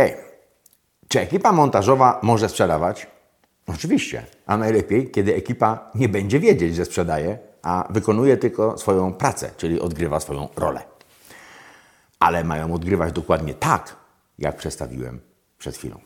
Czy 1.08 1.20
ekipa 1.20 1.52
montażowa 1.52 2.20
może 2.22 2.48
sprzedawać? 2.48 3.06
Oczywiście, 3.66 4.26
a 4.46 4.56
najlepiej, 4.56 5.10
kiedy 5.10 5.34
ekipa 5.34 5.90
nie 5.94 6.08
będzie 6.08 6.40
wiedzieć, 6.40 6.74
że 6.74 6.84
sprzedaje, 6.84 7.38
a 7.62 7.88
wykonuje 7.90 8.36
tylko 8.36 8.78
swoją 8.78 9.14
pracę, 9.14 9.50
czyli 9.56 9.80
odgrywa 9.80 10.20
swoją 10.20 10.48
rolę. 10.56 10.82
Ale 12.20 12.44
mają 12.44 12.74
odgrywać 12.74 13.12
dokładnie 13.12 13.54
tak, 13.54 13.96
jak 14.38 14.56
przedstawiłem 14.56 15.20
przed 15.58 15.76
chwilą. 15.76 15.98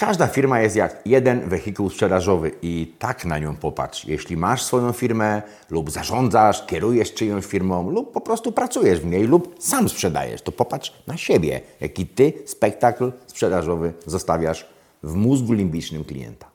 Każda 0.00 0.26
firma 0.26 0.60
jest 0.60 0.76
jak 0.76 1.02
jeden 1.06 1.48
wehikuł 1.48 1.90
sprzedażowy 1.90 2.52
i 2.62 2.94
tak 2.98 3.24
na 3.24 3.38
nią 3.38 3.56
popatrz. 3.56 4.04
Jeśli 4.04 4.36
masz 4.36 4.62
swoją 4.62 4.92
firmę 4.92 5.42
lub 5.70 5.90
zarządzasz, 5.90 6.66
kierujesz 6.66 7.14
czyjąś 7.14 7.46
firmą 7.46 7.90
lub 7.90 8.12
po 8.12 8.20
prostu 8.20 8.52
pracujesz 8.52 9.00
w 9.00 9.06
niej 9.06 9.26
lub 9.26 9.54
sam 9.58 9.88
sprzedajesz, 9.88 10.42
to 10.42 10.52
popatrz 10.52 10.92
na 11.06 11.16
siebie, 11.16 11.60
jaki 11.80 12.06
ty 12.06 12.32
spektakl 12.46 13.12
sprzedażowy 13.26 13.92
zostawiasz 14.06 14.68
w 15.02 15.14
mózgu 15.14 15.52
limbicznym 15.52 16.04
klienta. 16.04 16.49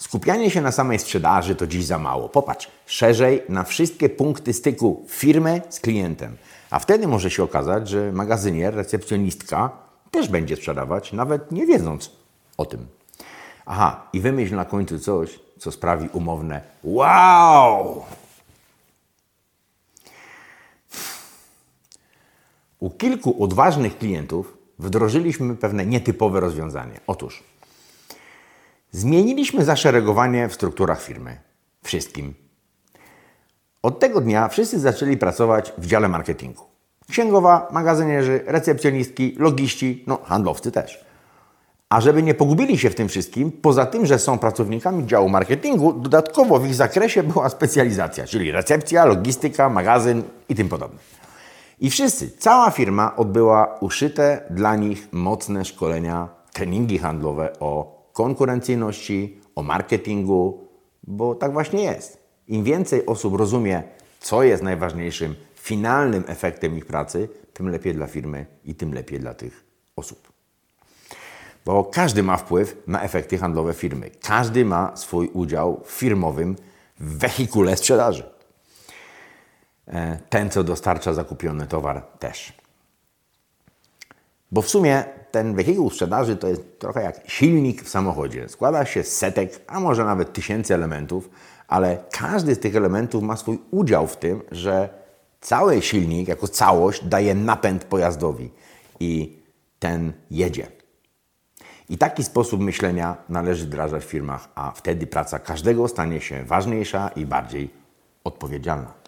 Skupianie 0.00 0.50
się 0.50 0.60
na 0.60 0.72
samej 0.72 0.98
sprzedaży 0.98 1.54
to 1.54 1.66
dziś 1.66 1.84
za 1.84 1.98
mało. 1.98 2.28
Popatrz 2.28 2.68
szerzej 2.86 3.42
na 3.48 3.64
wszystkie 3.64 4.08
punkty 4.08 4.52
styku 4.52 5.04
firmy 5.08 5.62
z 5.68 5.80
klientem. 5.80 6.36
A 6.70 6.78
wtedy 6.78 7.08
może 7.08 7.30
się 7.30 7.42
okazać, 7.42 7.88
że 7.88 8.12
magazynier, 8.12 8.74
recepcjonistka 8.74 9.70
też 10.10 10.28
będzie 10.28 10.56
sprzedawać, 10.56 11.12
nawet 11.12 11.52
nie 11.52 11.66
wiedząc 11.66 12.10
o 12.56 12.66
tym. 12.66 12.86
Aha, 13.66 14.06
i 14.12 14.20
wymyśl 14.20 14.56
na 14.56 14.64
końcu 14.64 14.98
coś, 14.98 15.40
co 15.58 15.72
sprawi 15.72 16.08
umowne 16.12 16.60
wow! 16.84 18.04
U 22.78 22.90
kilku 22.90 23.44
odważnych 23.44 23.98
klientów 23.98 24.56
wdrożyliśmy 24.78 25.56
pewne 25.56 25.86
nietypowe 25.86 26.40
rozwiązanie. 26.40 27.00
Otóż 27.06 27.42
Zmieniliśmy 28.92 29.64
zaszeregowanie 29.64 30.48
w 30.48 30.54
strukturach 30.54 31.02
firmy. 31.02 31.38
Wszystkim. 31.82 32.34
Od 33.82 34.00
tego 34.00 34.20
dnia 34.20 34.48
wszyscy 34.48 34.80
zaczęli 34.80 35.16
pracować 35.16 35.72
w 35.78 35.86
dziale 35.86 36.08
marketingu. 36.08 36.64
Księgowa, 37.10 37.68
magazynierzy, 37.72 38.44
recepcjonistki, 38.46 39.34
logiści, 39.38 40.04
no 40.06 40.18
handlowcy 40.24 40.72
też. 40.72 41.04
A 41.88 42.00
żeby 42.00 42.22
nie 42.22 42.34
pogubili 42.34 42.78
się 42.78 42.90
w 42.90 42.94
tym 42.94 43.08
wszystkim, 43.08 43.52
poza 43.52 43.86
tym, 43.86 44.06
że 44.06 44.18
są 44.18 44.38
pracownikami 44.38 45.06
działu 45.06 45.28
marketingu, 45.28 45.92
dodatkowo 45.92 46.58
w 46.58 46.66
ich 46.66 46.74
zakresie 46.74 47.22
była 47.22 47.48
specjalizacja, 47.48 48.26
czyli 48.26 48.52
recepcja, 48.52 49.04
logistyka, 49.04 49.68
magazyn 49.68 50.22
i 50.48 50.54
tym 50.54 50.68
podobne. 50.68 50.98
I 51.80 51.90
wszyscy, 51.90 52.30
cała 52.30 52.70
firma 52.70 53.16
odbyła 53.16 53.78
uszyte 53.80 54.42
dla 54.50 54.76
nich 54.76 55.08
mocne 55.12 55.64
szkolenia, 55.64 56.28
treningi 56.52 56.98
handlowe 56.98 57.52
o 57.60 57.99
konkurencyjności, 58.12 59.40
o 59.54 59.62
marketingu, 59.62 60.68
bo 61.02 61.34
tak 61.34 61.52
właśnie 61.52 61.82
jest. 61.82 62.18
Im 62.48 62.64
więcej 62.64 63.06
osób 63.06 63.34
rozumie, 63.34 63.82
co 64.20 64.42
jest 64.42 64.62
najważniejszym, 64.62 65.34
finalnym 65.54 66.24
efektem 66.26 66.76
ich 66.76 66.86
pracy, 66.86 67.28
tym 67.54 67.68
lepiej 67.68 67.94
dla 67.94 68.06
firmy 68.06 68.46
i 68.64 68.74
tym 68.74 68.94
lepiej 68.94 69.20
dla 69.20 69.34
tych 69.34 69.64
osób. 69.96 70.32
Bo 71.64 71.84
każdy 71.84 72.22
ma 72.22 72.36
wpływ 72.36 72.76
na 72.86 73.02
efekty 73.02 73.38
handlowe 73.38 73.74
firmy. 73.74 74.10
Każdy 74.22 74.64
ma 74.64 74.96
swój 74.96 75.28
udział 75.28 75.82
w 75.84 75.90
firmowym 75.90 76.56
wehikule 77.00 77.76
sprzedaży. 77.76 78.30
e, 79.86 80.18
ten, 80.28 80.50
co 80.50 80.64
dostarcza 80.64 81.14
zakupiony 81.14 81.66
towar, 81.66 82.02
też. 82.18 82.52
Bo 84.52 84.62
w 84.62 84.68
sumie 84.68 85.04
ten 85.30 85.54
wehikuł 85.54 85.90
sprzedaży 85.90 86.36
to 86.36 86.48
jest 86.48 86.78
trochę 86.78 87.02
jak 87.02 87.30
silnik 87.30 87.82
w 87.82 87.88
samochodzie. 87.88 88.48
Składa 88.48 88.84
się 88.84 89.02
z 89.02 89.16
setek, 89.16 89.60
a 89.66 89.80
może 89.80 90.04
nawet 90.04 90.32
tysięcy 90.32 90.74
elementów, 90.74 91.30
ale 91.68 91.98
każdy 92.12 92.54
z 92.54 92.58
tych 92.58 92.76
elementów 92.76 93.22
ma 93.22 93.36
swój 93.36 93.58
udział 93.70 94.06
w 94.06 94.16
tym, 94.16 94.42
że 94.52 94.88
cały 95.40 95.82
silnik 95.82 96.28
jako 96.28 96.48
całość 96.48 97.04
daje 97.04 97.34
napęd 97.34 97.84
pojazdowi 97.84 98.50
i 99.00 99.38
ten 99.78 100.12
jedzie. 100.30 100.66
I 101.88 101.98
taki 101.98 102.24
sposób 102.24 102.60
myślenia 102.60 103.16
należy 103.28 103.66
wdrażać 103.66 104.04
w 104.04 104.06
firmach, 104.08 104.48
a 104.54 104.70
wtedy 104.70 105.06
praca 105.06 105.38
każdego 105.38 105.88
stanie 105.88 106.20
się 106.20 106.44
ważniejsza 106.44 107.08
i 107.16 107.26
bardziej 107.26 107.70
odpowiedzialna. 108.24 108.99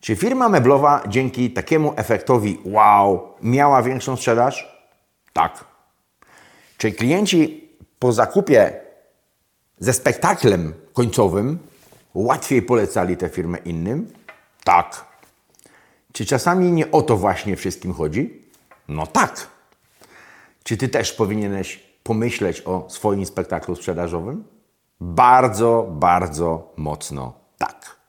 Czy 0.00 0.16
firma 0.16 0.48
meblowa 0.48 1.02
dzięki 1.08 1.50
takiemu 1.50 1.92
efektowi 1.96 2.58
wow 2.64 3.34
miała 3.42 3.82
większą 3.82 4.16
sprzedaż? 4.16 4.80
Tak. 5.32 5.64
Czy 6.78 6.92
klienci 6.92 7.70
po 7.98 8.12
zakupie 8.12 8.80
ze 9.78 9.92
spektaklem 9.92 10.74
końcowym 10.92 11.58
łatwiej 12.14 12.62
polecali 12.62 13.16
tę 13.16 13.28
firmę 13.28 13.58
innym? 13.58 14.12
Tak. 14.64 15.04
Czy 16.12 16.26
czasami 16.26 16.72
nie 16.72 16.90
o 16.90 17.02
to 17.02 17.16
właśnie 17.16 17.56
wszystkim 17.56 17.94
chodzi? 17.94 18.42
No 18.88 19.06
tak. 19.06 19.46
Czy 20.62 20.76
ty 20.76 20.88
też 20.88 21.12
powinieneś 21.12 21.76
pomyśleć 22.02 22.62
o 22.66 22.86
swoim 22.88 23.26
spektaklu 23.26 23.76
sprzedażowym? 23.76 24.44
Bardzo, 25.00 25.86
bardzo 25.90 26.72
mocno 26.76 27.32
tak. 27.58 27.99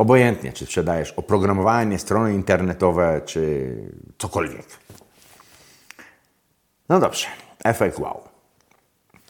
Obojętnie, 0.00 0.52
czy 0.52 0.66
sprzedajesz 0.66 1.12
oprogramowanie, 1.12 1.98
strony 1.98 2.34
internetowe, 2.34 3.20
czy 3.24 3.74
cokolwiek. 4.18 4.66
No 6.88 7.00
dobrze, 7.00 7.26
efekt 7.64 7.98
wow. 7.98 8.20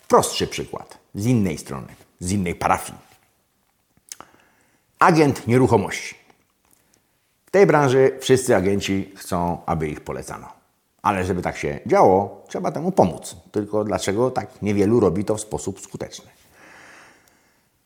Prostszy 0.08 0.46
przykład, 0.46 0.98
z 1.14 1.26
innej 1.26 1.58
strony, 1.58 1.86
z 2.20 2.32
innej 2.32 2.54
parafii. 2.54 2.98
Agent 4.98 5.46
nieruchomości. 5.46 6.14
W 7.46 7.50
tej 7.50 7.66
branży 7.66 8.18
wszyscy 8.20 8.56
agenci 8.56 9.12
chcą, 9.16 9.62
aby 9.66 9.88
ich 9.88 10.00
polecano. 10.00 10.48
Ale 11.02 11.24
żeby 11.24 11.42
tak 11.42 11.56
się 11.56 11.80
działo, 11.86 12.44
trzeba 12.48 12.72
temu 12.72 12.92
pomóc. 12.92 13.36
Tylko 13.52 13.84
dlaczego 13.84 14.30
tak 14.30 14.62
niewielu 14.62 15.00
robi 15.00 15.24
to 15.24 15.36
w 15.36 15.40
sposób 15.40 15.80
skuteczny? 15.80 16.30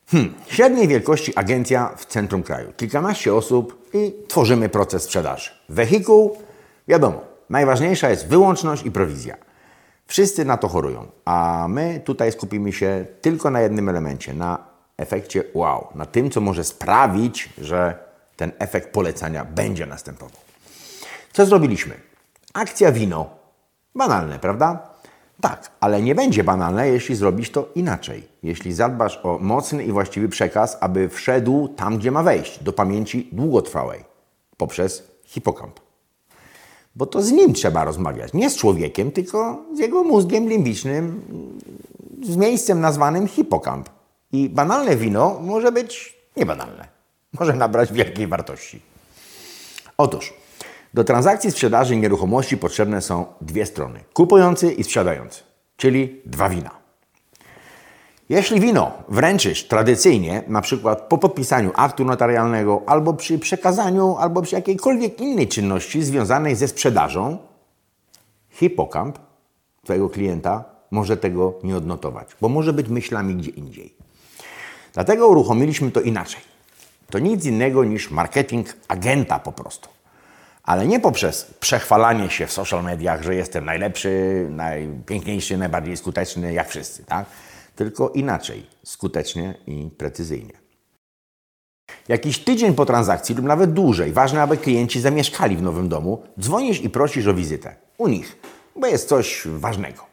Hmm. 0.07 0.35
Średniej 0.47 0.89
wielkości 0.89 1.33
agencja 1.37 1.95
w 1.97 2.07
centrum 2.07 2.43
kraju. 2.43 2.73
Kilkanaście 2.77 3.35
osób 3.35 3.89
i 3.95 4.15
tworzymy 4.29 4.69
proces 4.69 5.03
sprzedaży. 5.03 5.51
Wehikuł, 5.69 6.37
wiadomo, 6.89 7.21
najważniejsza 7.51 8.11
jest 8.11 8.29
wyłączność 8.29 8.87
i 8.87 8.91
prowizja. 8.91 9.37
Wszyscy 10.07 10.45
na 10.45 10.57
to 10.57 10.69
chorują, 10.69 11.07
a 11.25 11.67
my 11.69 12.01
tutaj 12.05 12.33
skupimy 12.33 12.73
się 12.73 13.07
tylko 13.21 13.51
na 13.51 13.61
jednym 13.61 13.89
elemencie, 13.89 14.35
na 14.35 14.59
efekcie 14.97 15.45
wow, 15.55 15.89
na 15.95 16.07
tym, 16.07 16.31
co 16.31 16.41
może 16.41 16.65
sprawić, 16.65 17.49
że 17.59 17.99
ten 18.37 18.53
efekt 18.59 18.93
polecania 18.93 19.45
będzie 19.45 19.87
następował. 19.87 20.41
Co 21.33 21.47
zrobiliśmy? 21.47 21.95
Akcja 22.53 22.93
wino. 22.93 23.31
Banalne, 23.95 24.39
prawda? 24.39 24.95
Tak, 25.41 25.71
ale 25.81 26.03
nie 26.03 26.15
będzie 26.15 26.45
banalne, 26.45 26.89
jeśli 26.89 27.17
zrobisz 27.17 27.51
to 27.51 27.69
inaczej. 27.75 28.29
Jeśli 28.43 28.73
zadbasz 28.73 29.21
o 29.23 29.39
mocny 29.39 29.85
i 29.85 29.93
właściwy 29.93 30.29
przekaz, 30.29 30.77
aby 30.81 31.09
wszedł 31.09 31.69
tam, 31.69 31.99
gdzie 31.99 32.11
ma 32.11 32.23
wejść, 32.23 32.63
do 32.63 32.73
pamięci 32.73 33.29
długotrwałej, 33.33 34.05
poprzez 34.57 35.03
hipokamp. 35.25 35.81
Bo 36.97 37.07
to 37.07 37.23
z 37.23 37.33
nim 37.33 37.55
trzeba 37.55 37.85
rozmawiać, 37.85 38.33
nie 38.33 38.51
z 38.51 38.57
człowiekiem, 38.57 39.11
tylko 39.13 39.63
z 39.75 39.79
jego 39.79 40.05
mózgiem 40.05 40.49
limbicznym, 40.49 41.23
z 42.23 42.37
miejscem 42.37 42.81
nazwanym 42.81 43.29
hipokamp. 43.29 43.91
I 44.33 44.49
banalne 44.49 44.97
wino 44.97 45.41
może 45.41 45.73
być 45.73 46.19
niebanalne. 46.37 46.89
Może 47.41 47.53
nabrać 47.53 47.93
wielkiej 47.93 48.27
wartości. 48.27 48.81
Otóż, 49.97 50.35
do 50.95 51.05
transakcji 51.05 51.51
sprzedaży 51.51 51.97
nieruchomości 51.97 52.57
potrzebne 52.57 53.03
są 53.03 53.27
dwie 53.41 53.67
strony: 53.67 54.01
kupujący 54.13 54.73
i 54.73 54.85
sprzedający, 54.85 55.43
czyli 55.77 56.21
dwa 56.27 56.49
wina. 56.49 56.71
Jeśli 58.29 58.61
wino 58.61 58.93
wręczysz 59.09 59.69
tradycyjnie, 59.69 60.43
na 60.49 60.61
przykład 60.61 61.01
po 61.01 61.19
podpisaniu 61.19 61.71
aktu 61.75 62.05
notarialnego, 62.05 62.83
albo 62.87 63.15
przy 63.15 63.39
przekazaniu, 63.39 64.17
albo 64.17 64.43
przy 64.43 64.55
jakiejkolwiek 64.55 65.21
innej 65.21 65.49
czynności 65.49 66.03
związanej 66.03 66.57
ze 66.57 66.69
sprzedażą, 66.69 67.39
hipokamp 68.51 69.19
Twojego 69.85 70.09
klienta 70.09 70.65
może 70.91 71.17
tego 71.17 71.59
nie 71.65 71.77
odnotować, 71.77 72.29
bo 72.41 72.49
może 72.49 72.73
być 72.73 72.89
myślami 72.89 73.35
gdzie 73.35 73.51
indziej. 73.51 73.95
Dlatego 74.93 75.29
uruchomiliśmy 75.29 75.91
to 75.91 76.01
inaczej. 76.01 76.41
To 77.11 77.19
nic 77.19 77.45
innego 77.45 77.85
niż 77.85 78.11
marketing 78.11 78.77
agenta 78.89 79.39
po 79.39 79.53
prostu. 79.53 79.94
Ale 80.65 80.87
nie 80.87 81.01
poprzez 81.01 81.55
przechwalanie 81.61 82.31
się 82.31 82.47
w 82.47 82.53
social 82.53 82.85
mediach, 82.85 83.23
że 83.23 83.35
jestem 83.35 83.65
najlepszy, 83.65 84.47
najpiękniejszy, 84.51 85.59
najbardziej 85.59 85.97
skuteczny, 85.97 86.53
jak 86.53 86.69
wszyscy, 86.69 87.05
tak? 87.05 87.27
Tylko 87.77 88.09
inaczej, 88.09 88.67
skutecznie 88.85 89.55
i 89.67 89.91
precyzyjnie. 89.99 90.53
Jakiś 92.09 92.39
tydzień 92.39 92.75
po 92.75 92.87
transakcji 92.87 93.35
lub 93.35 93.45
nawet 93.45 93.73
dłużej, 93.73 94.13
ważne, 94.13 94.43
aby 94.43 94.57
klienci 94.57 95.01
zamieszkali 95.01 95.57
w 95.57 95.63
nowym 95.63 95.89
domu, 95.89 96.23
dzwonisz 96.41 96.81
i 96.81 96.91
prosisz 96.91 97.27
o 97.27 97.35
wizytę 97.35 97.77
u 97.99 98.09
nich, 98.09 98.37
bo 98.77 98.87
jest 98.87 99.09
coś 99.09 99.43
ważnego. 99.47 100.07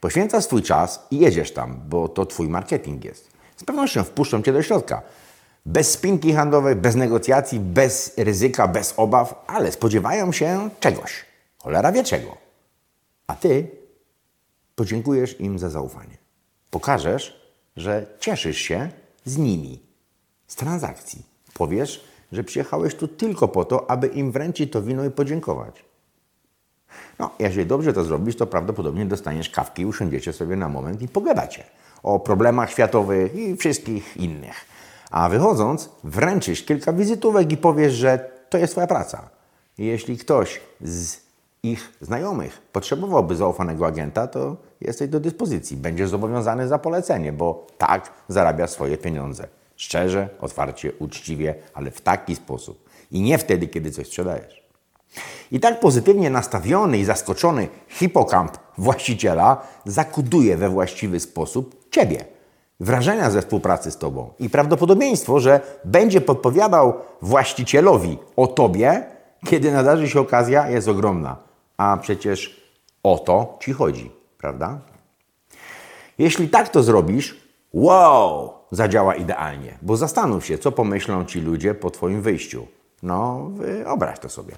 Poświęcasz 0.00 0.44
swój 0.44 0.62
czas 0.62 1.06
i 1.10 1.18
jedziesz 1.18 1.52
tam, 1.52 1.80
bo 1.88 2.08
to 2.08 2.26
Twój 2.26 2.48
marketing 2.48 3.04
jest. 3.04 3.30
Z 3.56 3.64
pewnością 3.64 4.04
wpuszczą 4.04 4.42
Cię 4.42 4.52
do 4.52 4.62
środka. 4.62 5.02
Bez 5.66 5.90
spinki 5.90 6.32
handlowej, 6.32 6.76
bez 6.76 6.94
negocjacji, 6.94 7.60
bez 7.60 8.14
ryzyka, 8.16 8.68
bez 8.68 8.94
obaw, 8.96 9.44
ale 9.46 9.72
spodziewają 9.72 10.32
się 10.32 10.70
czegoś. 10.80 11.24
Cholera 11.58 11.92
wie 11.92 12.04
czego. 12.04 12.36
A 13.26 13.34
Ty 13.34 13.70
podziękujesz 14.74 15.40
im 15.40 15.58
za 15.58 15.70
zaufanie. 15.70 16.18
Pokażesz, 16.70 17.40
że 17.76 18.06
cieszysz 18.20 18.58
się 18.58 18.90
z 19.24 19.36
nimi, 19.36 19.82
z 20.46 20.56
transakcji. 20.56 21.22
Powiesz, 21.54 22.04
że 22.32 22.44
przyjechałeś 22.44 22.94
tu 22.94 23.08
tylko 23.08 23.48
po 23.48 23.64
to, 23.64 23.90
aby 23.90 24.06
im 24.06 24.32
wręczyć 24.32 24.72
to 24.72 24.82
wino 24.82 25.04
i 25.04 25.10
podziękować. 25.10 25.84
No, 27.18 27.30
jeżeli 27.38 27.66
dobrze 27.66 27.92
to 27.92 28.04
zrobisz, 28.04 28.36
to 28.36 28.46
prawdopodobnie 28.46 29.06
dostaniesz 29.06 29.50
kawki 29.50 29.82
i 29.82 29.86
usiądziecie 29.86 30.32
sobie 30.32 30.56
na 30.56 30.68
moment 30.68 31.02
i 31.02 31.08
pogadacie 31.08 31.64
o 32.02 32.20
problemach 32.20 32.70
światowych 32.70 33.34
i 33.34 33.56
wszystkich 33.56 34.16
innych. 34.16 34.73
A 35.14 35.28
wychodząc, 35.28 35.90
wręczysz 36.04 36.62
kilka 36.62 36.92
wizytówek 36.92 37.52
i 37.52 37.56
powiesz, 37.56 37.92
że 37.92 38.30
to 38.50 38.58
jest 38.58 38.72
Twoja 38.72 38.86
praca. 38.86 39.30
Jeśli 39.78 40.18
ktoś 40.18 40.60
z 40.80 41.16
ich 41.62 41.92
znajomych 42.00 42.62
potrzebowałby 42.72 43.36
zaufanego 43.36 43.86
agenta, 43.86 44.26
to 44.26 44.56
jesteś 44.80 45.08
do 45.08 45.20
dyspozycji. 45.20 45.76
Będziesz 45.76 46.10
zobowiązany 46.10 46.68
za 46.68 46.78
polecenie, 46.78 47.32
bo 47.32 47.66
tak 47.78 48.12
zarabia 48.28 48.66
swoje 48.66 48.98
pieniądze. 48.98 49.48
Szczerze, 49.76 50.28
otwarcie, 50.40 50.92
uczciwie, 50.98 51.54
ale 51.74 51.90
w 51.90 52.00
taki 52.00 52.36
sposób. 52.36 52.88
I 53.10 53.20
nie 53.20 53.38
wtedy, 53.38 53.68
kiedy 53.68 53.90
coś 53.90 54.06
sprzedajesz. 54.06 54.62
I 55.52 55.60
tak 55.60 55.80
pozytywnie 55.80 56.30
nastawiony 56.30 56.98
i 56.98 57.04
zaskoczony 57.04 57.68
hipokamp 57.88 58.58
właściciela 58.78 59.66
zakuduje 59.84 60.56
we 60.56 60.68
właściwy 60.68 61.20
sposób 61.20 61.90
Ciebie. 61.90 62.33
Wrażenia 62.80 63.30
ze 63.30 63.42
współpracy 63.42 63.90
z 63.90 63.96
Tobą 63.96 64.32
i 64.38 64.50
prawdopodobieństwo, 64.50 65.40
że 65.40 65.60
będzie 65.84 66.20
podpowiadał 66.20 66.94
właścicielowi 67.22 68.18
o 68.36 68.46
Tobie, 68.46 69.06
kiedy 69.46 69.72
nadarzy 69.72 70.08
się 70.08 70.20
okazja, 70.20 70.70
jest 70.70 70.88
ogromna. 70.88 71.36
A 71.76 71.96
przecież 72.02 72.60
o 73.02 73.18
to 73.18 73.58
Ci 73.60 73.72
chodzi, 73.72 74.10
prawda? 74.38 74.78
Jeśli 76.18 76.48
tak 76.48 76.68
to 76.68 76.82
zrobisz, 76.82 77.36
wow, 77.72 78.52
zadziała 78.70 79.14
idealnie, 79.14 79.78
bo 79.82 79.96
zastanów 79.96 80.46
się, 80.46 80.58
co 80.58 80.72
pomyślą 80.72 81.24
Ci 81.24 81.40
ludzie 81.40 81.74
po 81.74 81.90
Twoim 81.90 82.22
wyjściu. 82.22 82.66
No, 83.02 83.50
wyobraź 83.50 84.18
to 84.18 84.28
sobie. 84.28 84.54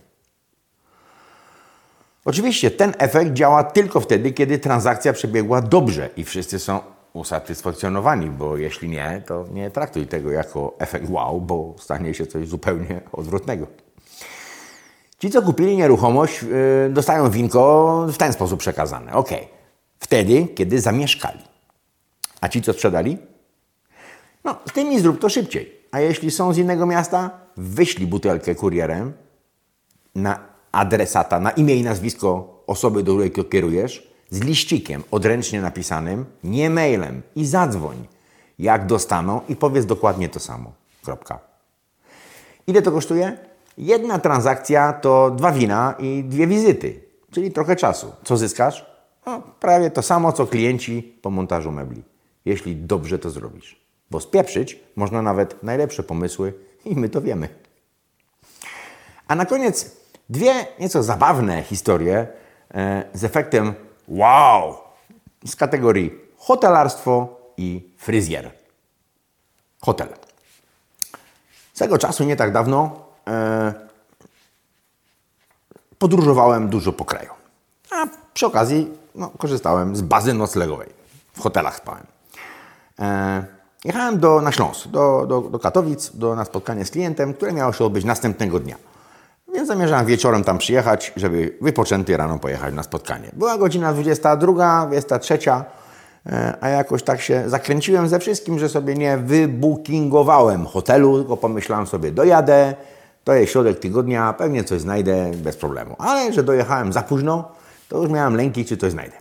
Oczywiście 2.25 2.71
ten 2.71 2.95
efekt 2.99 3.33
działa 3.33 3.65
tylko 3.65 4.01
wtedy, 4.01 4.33
kiedy 4.33 4.59
transakcja 4.59 5.13
przebiegła 5.13 5.63
dobrze 5.63 6.11
i 6.17 6.25
wszyscy 6.25 6.59
są 6.59 6.81
usatysfakcjonowani, 7.17 8.31
bo 8.31 8.57
jeśli 8.57 8.89
nie, 8.89 9.23
to 9.27 9.45
nie 9.53 9.71
traktuj 9.71 10.07
tego 10.07 10.31
jako 10.31 10.75
efekt 10.79 11.11
wow, 11.11 11.41
bo 11.41 11.75
stanie 11.79 12.15
się 12.15 12.27
coś 12.27 12.49
zupełnie 12.49 13.01
odwrotnego. 13.13 13.67
Ci, 15.19 15.31
co 15.31 15.43
kupili 15.43 15.77
nieruchomość, 15.77 16.43
yy, 16.43 16.91
dostają 16.91 17.31
winko 17.31 18.07
w 18.09 18.17
ten 18.17 18.33
sposób 18.33 18.61
przekazane. 18.61 19.13
Ok, 19.13 19.31
wtedy, 19.99 20.49
kiedy 20.55 20.81
zamieszkali. 20.81 21.39
A 22.41 22.49
ci, 22.49 22.63
co 22.63 22.73
sprzedali? 22.73 23.19
No, 24.45 24.57
z 24.69 24.73
tymi 24.73 25.01
zrób 25.01 25.21
to 25.21 25.29
szybciej. 25.29 25.77
A 25.93 26.01
jeśli 26.01 26.31
są 26.31 26.53
z 26.53 26.59
innego 26.59 26.87
miasta, 26.87 27.31
wyślij 27.57 28.07
butelkę 28.07 28.55
kurierem 28.55 29.13
na 30.15 30.39
adresata, 30.73 31.41
na 31.41 31.51
imię 31.51 31.77
i 31.77 31.83
nazwisko 31.83 32.63
osoby, 32.67 33.03
do 33.03 33.13
której 33.13 33.33
kierujesz, 33.51 34.16
z 34.31 34.41
liścikiem 34.41 35.03
odręcznie 35.11 35.61
napisanym, 35.61 36.25
nie 36.45 36.71
mailem 36.71 37.23
i 37.37 37.47
zadzwoń, 37.47 38.07
jak 38.59 38.87
dostaną 38.87 39.41
i 39.49 39.57
powiedz 39.57 39.87
dokładnie 39.87 40.29
to 40.29 40.41
samo. 40.41 40.73
Kropka. 41.05 41.39
Ile 42.67 42.83
to 42.83 42.93
kosztuje? 42.93 43.37
Jedna 43.79 44.19
transakcja 44.19 44.93
to 44.93 45.31
dwa 45.31 45.53
wina 45.53 45.95
i 45.99 46.25
dwie 46.25 46.47
wizyty, 46.47 47.01
czyli 47.31 47.53
trochę 47.53 47.77
czasu. 47.77 48.13
Co 48.25 48.37
zyskasz? 48.37 48.87
No, 49.27 49.43
prawie 49.61 49.91
to 49.91 50.03
samo, 50.03 50.33
co 50.33 50.47
klienci 50.47 51.19
po 51.23 51.31
montażu 51.31 51.73
mebli, 51.73 52.03
jeśli 52.45 52.77
dobrze 52.77 53.19
to 53.19 53.31
zrobisz. 53.31 53.81
Bo 54.11 54.21
spieprzyć 54.21 54.81
można 54.97 55.23
nawet 55.23 55.63
najlepsze 55.63 56.03
pomysły 56.03 56.55
i 56.85 56.97
my 56.97 57.09
to 57.09 57.21
wiemy. 57.21 57.49
A 59.29 59.35
na 59.35 59.47
koniec 59.47 59.97
dwie 60.31 60.67
nieco 60.81 61.03
zabawne 61.03 61.63
historie 61.63 62.27
e, 62.75 63.05
z 63.15 63.25
efektem 63.25 63.75
wow 64.09 64.79
z 65.47 65.57
kategorii 65.57 66.11
hotelarstwo 66.39 67.41
i 67.57 67.91
fryzjer. 67.99 68.51
Hotel. 69.81 70.09
Swego 71.75 71.99
czasu, 71.99 72.25
nie 72.25 72.37
tak 72.37 72.53
dawno, 72.53 73.01
e, 73.27 73.75
podróżowałem 75.99 76.69
dużo 76.69 76.93
po 76.93 77.05
kraju. 77.05 77.31
A 77.91 78.07
przy 78.35 78.47
okazji 78.47 78.91
no, 79.15 79.31
korzystałem 79.39 79.97
z 79.97 80.03
bazy 80.03 80.35
noclegowej. 80.35 80.89
W 81.33 81.41
hotelach 81.41 81.77
spałem. 81.77 82.07
E, 82.99 83.45
jechałem 83.85 84.19
do, 84.19 84.41
na 84.41 84.53
Śląsk, 84.53 84.89
do, 84.89 85.27
do, 85.29 85.41
do 85.41 85.59
Katowic, 85.59 86.11
do, 86.17 86.37
na 86.37 86.45
spotkanie 86.45 86.85
z 86.85 86.91
klientem, 86.91 87.35
które 87.35 87.53
miało 87.53 87.73
się 87.73 87.85
odbyć 87.85 88.05
następnego 88.05 88.61
dnia. 88.61 88.77
Więc 89.57 89.69
zamierzałem 89.69 90.07
wieczorem 90.07 90.45
tam 90.45 90.59
przyjechać, 90.59 91.13
żeby 91.17 91.59
wypoczęty 91.61 92.17
rano 92.17 92.39
pojechać 92.39 92.75
na 92.75 92.83
spotkanie. 92.83 93.31
Była 93.33 93.59
godzina 93.59 93.93
22, 93.93 94.87
23, 94.87 95.39
e, 96.27 96.55
a 96.61 96.69
jakoś 96.69 97.03
tak 97.03 97.21
się 97.21 97.43
zakręciłem 97.47 98.09
ze 98.09 98.19
wszystkim, 98.19 98.59
że 98.59 98.69
sobie 98.69 98.95
nie 98.95 99.17
wybookingowałem 99.19 100.67
hotelu, 100.67 101.19
tylko 101.19 101.37
pomyślałem 101.37 101.87
sobie, 101.87 102.13
dojadę, 102.13 102.75
to 103.25 103.35
jest 103.35 103.53
środek 103.53 103.79
tygodnia, 103.79 104.33
pewnie 104.33 104.65
coś 104.65 104.81
znajdę 104.81 105.31
bez 105.37 105.57
problemu. 105.57 105.97
Ale 105.99 106.33
że 106.33 106.43
dojechałem 106.43 106.93
za 106.93 107.03
późno, 107.03 107.49
to 107.89 108.03
już 108.03 108.11
miałem 108.11 108.37
lęki, 108.37 108.65
czy 108.65 108.77
coś 108.77 108.93
znajdę. 108.93 109.17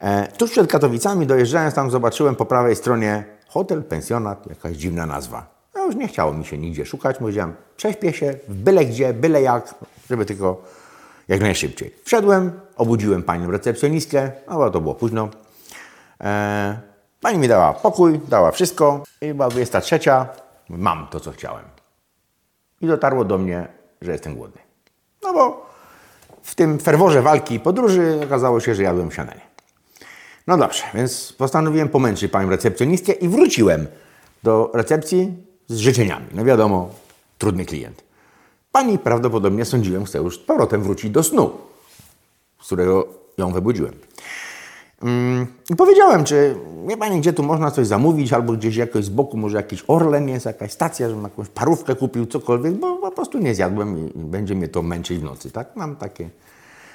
E, 0.00 0.26
tuż 0.26 0.50
przed 0.50 0.70
Katowicami, 0.70 1.26
dojeżdżając 1.26 1.74
tam, 1.74 1.90
zobaczyłem 1.90 2.36
po 2.36 2.46
prawej 2.46 2.76
stronie 2.76 3.24
hotel, 3.48 3.82
pensjonat, 3.82 4.46
jakaś 4.46 4.76
dziwna 4.76 5.06
nazwa. 5.06 5.51
No 5.74 5.84
już 5.84 5.96
nie 5.96 6.08
chciało 6.08 6.32
mi 6.32 6.44
się 6.44 6.58
nigdzie 6.58 6.86
szukać, 6.86 7.20
mówiłem, 7.20 7.54
prześpię 7.76 8.12
się 8.12 8.34
byle 8.48 8.84
gdzie, 8.84 9.14
byle 9.14 9.42
jak, 9.42 9.74
żeby 10.10 10.26
tylko 10.26 10.62
jak 11.28 11.40
najszybciej. 11.40 11.94
Wszedłem, 12.04 12.60
obudziłem 12.76 13.22
panią 13.22 13.50
recepcjonistkę, 13.50 14.32
no 14.48 14.56
bo 14.56 14.70
to 14.70 14.80
było 14.80 14.94
późno. 14.94 15.28
E, 16.20 16.80
pani 17.20 17.38
mi 17.38 17.48
dała 17.48 17.72
pokój, 17.72 18.20
dała 18.28 18.50
wszystko 18.50 19.02
i 19.20 19.34
była 19.34 19.48
23, 19.48 19.98
mam 20.68 21.08
to, 21.10 21.20
co 21.20 21.32
chciałem. 21.32 21.64
I 22.80 22.86
dotarło 22.86 23.24
do 23.24 23.38
mnie, 23.38 23.68
że 24.00 24.12
jestem 24.12 24.34
głodny. 24.34 24.60
No 25.22 25.32
bo 25.32 25.66
w 26.42 26.54
tym 26.54 26.78
ferworze 26.78 27.22
walki 27.22 27.54
i 27.54 27.60
podróży 27.60 28.20
okazało 28.24 28.60
się, 28.60 28.74
że 28.74 28.82
jadłem 28.82 29.10
śniadanie. 29.10 29.40
No 30.46 30.56
dobrze, 30.56 30.82
więc 30.94 31.32
postanowiłem 31.32 31.88
pomęczyć 31.88 32.32
panią 32.32 32.50
recepcjonistkę 32.50 33.12
i 33.12 33.28
wróciłem 33.28 33.86
do 34.42 34.70
recepcji 34.74 35.46
z 35.72 35.78
życzeniami. 35.78 36.26
No 36.34 36.44
wiadomo, 36.44 36.90
trudny 37.38 37.64
klient. 37.64 38.04
Pani 38.72 38.98
prawdopodobnie 38.98 39.64
sądziłem, 39.64 40.04
chce 40.04 40.18
już 40.18 40.36
z 40.36 40.38
powrotem 40.38 40.82
wrócić 40.82 41.10
do 41.10 41.22
snu, 41.22 41.50
z 42.62 42.66
którego 42.66 43.08
ją 43.38 43.52
wybudziłem. 43.52 43.94
Mm, 45.02 45.46
I 45.70 45.76
powiedziałem, 45.76 46.24
czy 46.24 46.56
wie 46.88 46.96
Pani, 46.96 47.20
gdzie 47.20 47.32
tu 47.32 47.42
można 47.42 47.70
coś 47.70 47.86
zamówić, 47.86 48.32
albo 48.32 48.52
gdzieś 48.52 48.76
jakoś 48.76 49.04
z 49.04 49.08
boku, 49.08 49.36
może 49.36 49.56
jakiś 49.56 49.84
Orlen 49.88 50.28
jest, 50.28 50.46
jakaś 50.46 50.72
stacja, 50.72 51.08
żebym 51.08 51.24
jakąś 51.24 51.48
parówkę 51.48 51.94
kupił, 51.94 52.26
cokolwiek, 52.26 52.72
bo 52.72 52.96
po 52.96 53.10
prostu 53.10 53.38
nie 53.38 53.54
zjadłem 53.54 54.08
i 54.08 54.12
będzie 54.14 54.54
mnie 54.54 54.68
to 54.68 54.82
męczyć 54.82 55.18
w 55.18 55.22
nocy, 55.22 55.50
tak? 55.50 55.76
Mam 55.76 55.96
takie, 55.96 56.30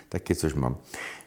takie 0.10 0.36
coś 0.36 0.54
mam. 0.54 0.76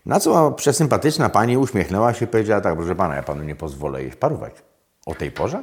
Na 0.06 0.20
co 0.20 0.52
przesympatyczna 0.52 1.28
Pani 1.28 1.56
uśmiechnęła 1.58 2.14
się 2.14 2.24
i 2.24 2.28
powiedziała 2.28 2.60
tak, 2.60 2.76
proszę 2.76 2.94
Pana, 2.94 3.14
ja 3.14 3.22
Panu 3.22 3.44
nie 3.44 3.56
pozwolę 3.56 4.02
jeść 4.04 4.16
parówek. 4.16 4.62
O 5.06 5.14
tej 5.14 5.30
porze? 5.30 5.62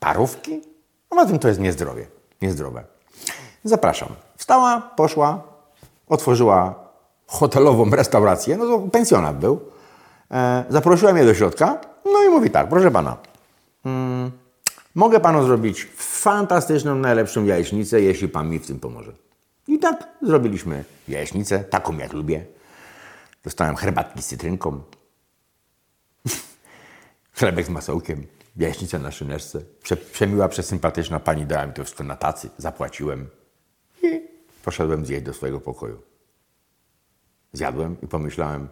Parówki? 0.00 0.73
A 1.14 1.16
na 1.16 1.26
tym 1.26 1.38
to 1.38 1.48
jest 1.48 1.60
niezdrowie, 1.60 2.06
niezdrowe. 2.42 2.84
Zapraszam. 3.64 4.08
Wstała, 4.36 4.80
poszła, 4.96 5.42
otworzyła 6.08 6.74
hotelową 7.26 7.90
restaurację, 7.90 8.56
no 8.56 8.66
to 8.66 8.78
pensjonat 8.78 9.38
był, 9.38 9.60
E, 10.30 10.64
zaprosiłem 10.68 11.16
je 11.16 11.24
do 11.24 11.34
środka, 11.34 11.80
no 12.04 12.22
i 12.22 12.28
mówi 12.28 12.50
tak, 12.50 12.68
proszę 12.68 12.90
pana, 12.90 13.16
hmm, 13.82 14.30
mogę 14.94 15.20
panu 15.20 15.46
zrobić 15.46 15.88
fantastyczną, 15.96 16.94
najlepszą 16.94 17.44
jajecznicę, 17.44 18.00
jeśli 18.00 18.28
pan 18.28 18.48
mi 18.48 18.58
w 18.58 18.66
tym 18.66 18.80
pomoże. 18.80 19.12
I 19.68 19.78
tak 19.78 20.08
zrobiliśmy 20.22 20.84
jajecznicę, 21.08 21.60
taką 21.60 21.98
jak 21.98 22.12
lubię. 22.12 22.44
Dostałem 23.44 23.76
herbatki 23.76 24.22
z 24.22 24.26
cytrynką, 24.26 24.82
chlebek 27.38 27.66
z 27.66 27.70
masełkiem, 27.70 28.26
jajecznicę 28.56 28.98
na 28.98 29.10
szyneczce. 29.10 29.60
Prze, 29.82 29.96
przemiła, 29.96 30.48
przesympatyczna 30.48 31.20
pani 31.20 31.46
dała 31.46 31.66
mi 31.66 31.72
to 31.72 31.84
wszystko 31.84 32.04
na 32.04 32.16
tacy, 32.16 32.50
zapłaciłem 32.58 33.26
i 34.02 34.20
poszedłem 34.64 35.06
zjeść 35.06 35.24
do 35.24 35.34
swojego 35.34 35.60
pokoju. 35.60 36.02
Zjadłem 37.52 37.96
i 38.02 38.06
pomyślałem, 38.06 38.68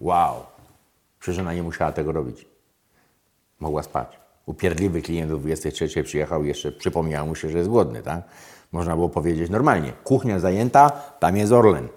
wow, 0.00 0.46
Przecież 1.26 1.40
ona 1.40 1.54
nie 1.54 1.62
musiała 1.62 1.92
tego 1.92 2.12
robić. 2.12 2.46
Mogła 3.60 3.82
spać. 3.82 4.20
Upierdliwy 4.46 5.02
klient 5.02 5.32
o 5.32 5.36
23 5.36 6.02
przyjechał 6.02 6.44
jeszcze 6.44 6.72
przypomniało 6.72 7.28
mu 7.28 7.34
się, 7.34 7.48
że 7.48 7.58
jest 7.58 7.70
głodny, 7.70 8.02
tak? 8.02 8.22
Można 8.72 8.94
było 8.94 9.08
powiedzieć 9.08 9.50
normalnie. 9.50 9.92
Kuchnia 10.04 10.38
zajęta, 10.38 10.90
tam 10.90 11.36
jest 11.36 11.52
Orlen. 11.52 11.88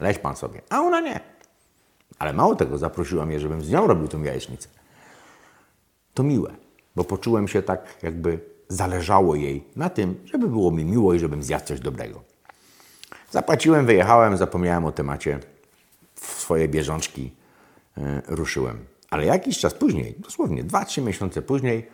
Leź 0.00 0.18
pan 0.18 0.36
sobie. 0.36 0.60
A 0.70 0.80
ona 0.80 1.00
nie. 1.00 1.20
Ale 2.18 2.32
mało 2.32 2.56
tego, 2.56 2.78
zaprosiła 2.78 3.26
mnie, 3.26 3.40
żebym 3.40 3.64
z 3.64 3.70
nią 3.70 3.86
robił 3.86 4.08
tą 4.08 4.22
jajecznicę. 4.22 4.68
To 6.20 6.24
miłe, 6.24 6.50
bo 6.96 7.04
poczułem 7.04 7.48
się 7.48 7.62
tak, 7.62 7.98
jakby 8.02 8.38
zależało 8.68 9.34
jej 9.34 9.64
na 9.76 9.90
tym, 9.90 10.14
żeby 10.24 10.48
było 10.48 10.70
mi 10.70 10.84
miło 10.84 11.14
i 11.14 11.18
żebym 11.18 11.42
zjadł 11.42 11.66
coś 11.66 11.80
dobrego. 11.80 12.22
Zapłaciłem, 13.30 13.86
wyjechałem, 13.86 14.36
zapomniałem 14.36 14.84
o 14.84 14.92
temacie 14.92 15.38
w 16.14 16.26
swoje 16.26 16.68
bieżączki 16.68 17.30
E, 18.00 18.22
ruszyłem. 18.26 18.84
Ale 19.10 19.24
jakiś 19.24 19.58
czas 19.58 19.74
później, 19.74 20.14
dosłownie 20.18 20.64
2-3 20.64 21.02
miesiące 21.02 21.42
później, 21.42 21.88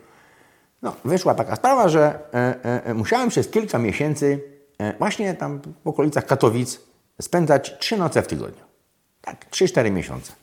no, 0.81 0.95
wyszła 1.05 1.35
taka 1.35 1.55
sprawa, 1.55 1.89
że 1.89 2.19
e, 2.33 2.85
e, 2.85 2.93
musiałem 2.93 3.29
przez 3.29 3.49
kilka 3.49 3.79
miesięcy 3.79 4.41
właśnie 4.99 5.33
tam 5.33 5.61
w 5.83 5.87
okolicach 5.87 6.25
Katowic 6.25 6.79
spędzać 7.21 7.77
trzy 7.79 7.97
noce 7.97 8.21
w 8.21 8.27
tygodniu. 8.27 8.63
Tak, 9.21 9.49
3-4 9.49 9.91
miesiące. 9.91 10.33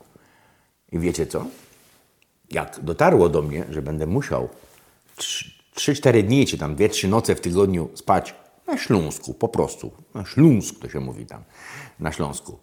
I 0.92 0.98
wiecie 0.98 1.26
co? 1.26 1.46
Jak 2.54 2.80
dotarło 2.82 3.28
do 3.28 3.42
mnie, 3.42 3.64
że 3.70 3.82
będę 3.82 4.06
musiał 4.06 4.48
3-4 5.76 6.22
dni, 6.22 6.46
czy 6.46 6.58
tam 6.58 6.76
2-3 6.76 7.08
noce 7.08 7.34
w 7.34 7.40
tygodniu 7.40 7.88
spać 7.94 8.34
na 8.66 8.78
Śląsku, 8.78 9.34
po 9.34 9.48
prostu. 9.48 9.90
Na 10.14 10.24
Śląsku 10.24 10.80
to 10.80 10.88
się 10.88 11.00
mówi 11.00 11.26
tam, 11.26 11.42
na 12.00 12.12
Śląsku. 12.12 12.58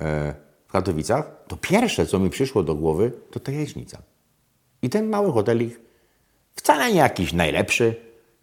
E, 0.00 0.34
w 0.66 0.72
Katowicach, 0.72 1.30
to 1.48 1.56
pierwsze, 1.56 2.06
co 2.06 2.18
mi 2.18 2.30
przyszło 2.30 2.62
do 2.62 2.74
głowy, 2.74 3.12
to 3.30 3.40
ta 3.40 3.52
jajecznica. 3.52 3.98
I 4.82 4.90
ten 4.90 5.08
mały 5.08 5.32
hotelik, 5.32 5.80
wcale 6.54 6.92
nie 6.92 6.98
jakiś 6.98 7.32
najlepszy 7.32 7.94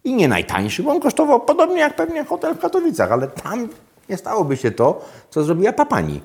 i 0.04 0.14
nie 0.14 0.28
najtańszy, 0.28 0.82
bo 0.82 0.90
on 0.90 1.00
kosztował 1.00 1.40
podobnie 1.40 1.80
jak 1.80 1.96
pewnie 1.96 2.24
hotel 2.24 2.54
w 2.54 2.58
Katowicach, 2.58 3.12
ale 3.12 3.28
tam 3.28 3.68
nie 4.08 4.16
stałoby 4.16 4.56
się 4.56 4.70
to, 4.70 5.04
co 5.30 5.44
zrobiła 5.44 5.72
papani. 5.72 6.20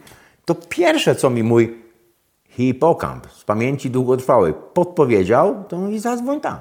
To 0.45 0.55
pierwsze, 0.55 1.15
co 1.15 1.29
mi 1.29 1.43
mój 1.43 1.84
hipokamp 2.57 3.27
z 3.31 3.43
pamięci 3.43 3.89
długotrwałej 3.89 4.53
podpowiedział, 4.73 5.63
to 5.67 5.77
mówi 5.77 5.99
zadzwoń 5.99 6.41
tam. 6.41 6.57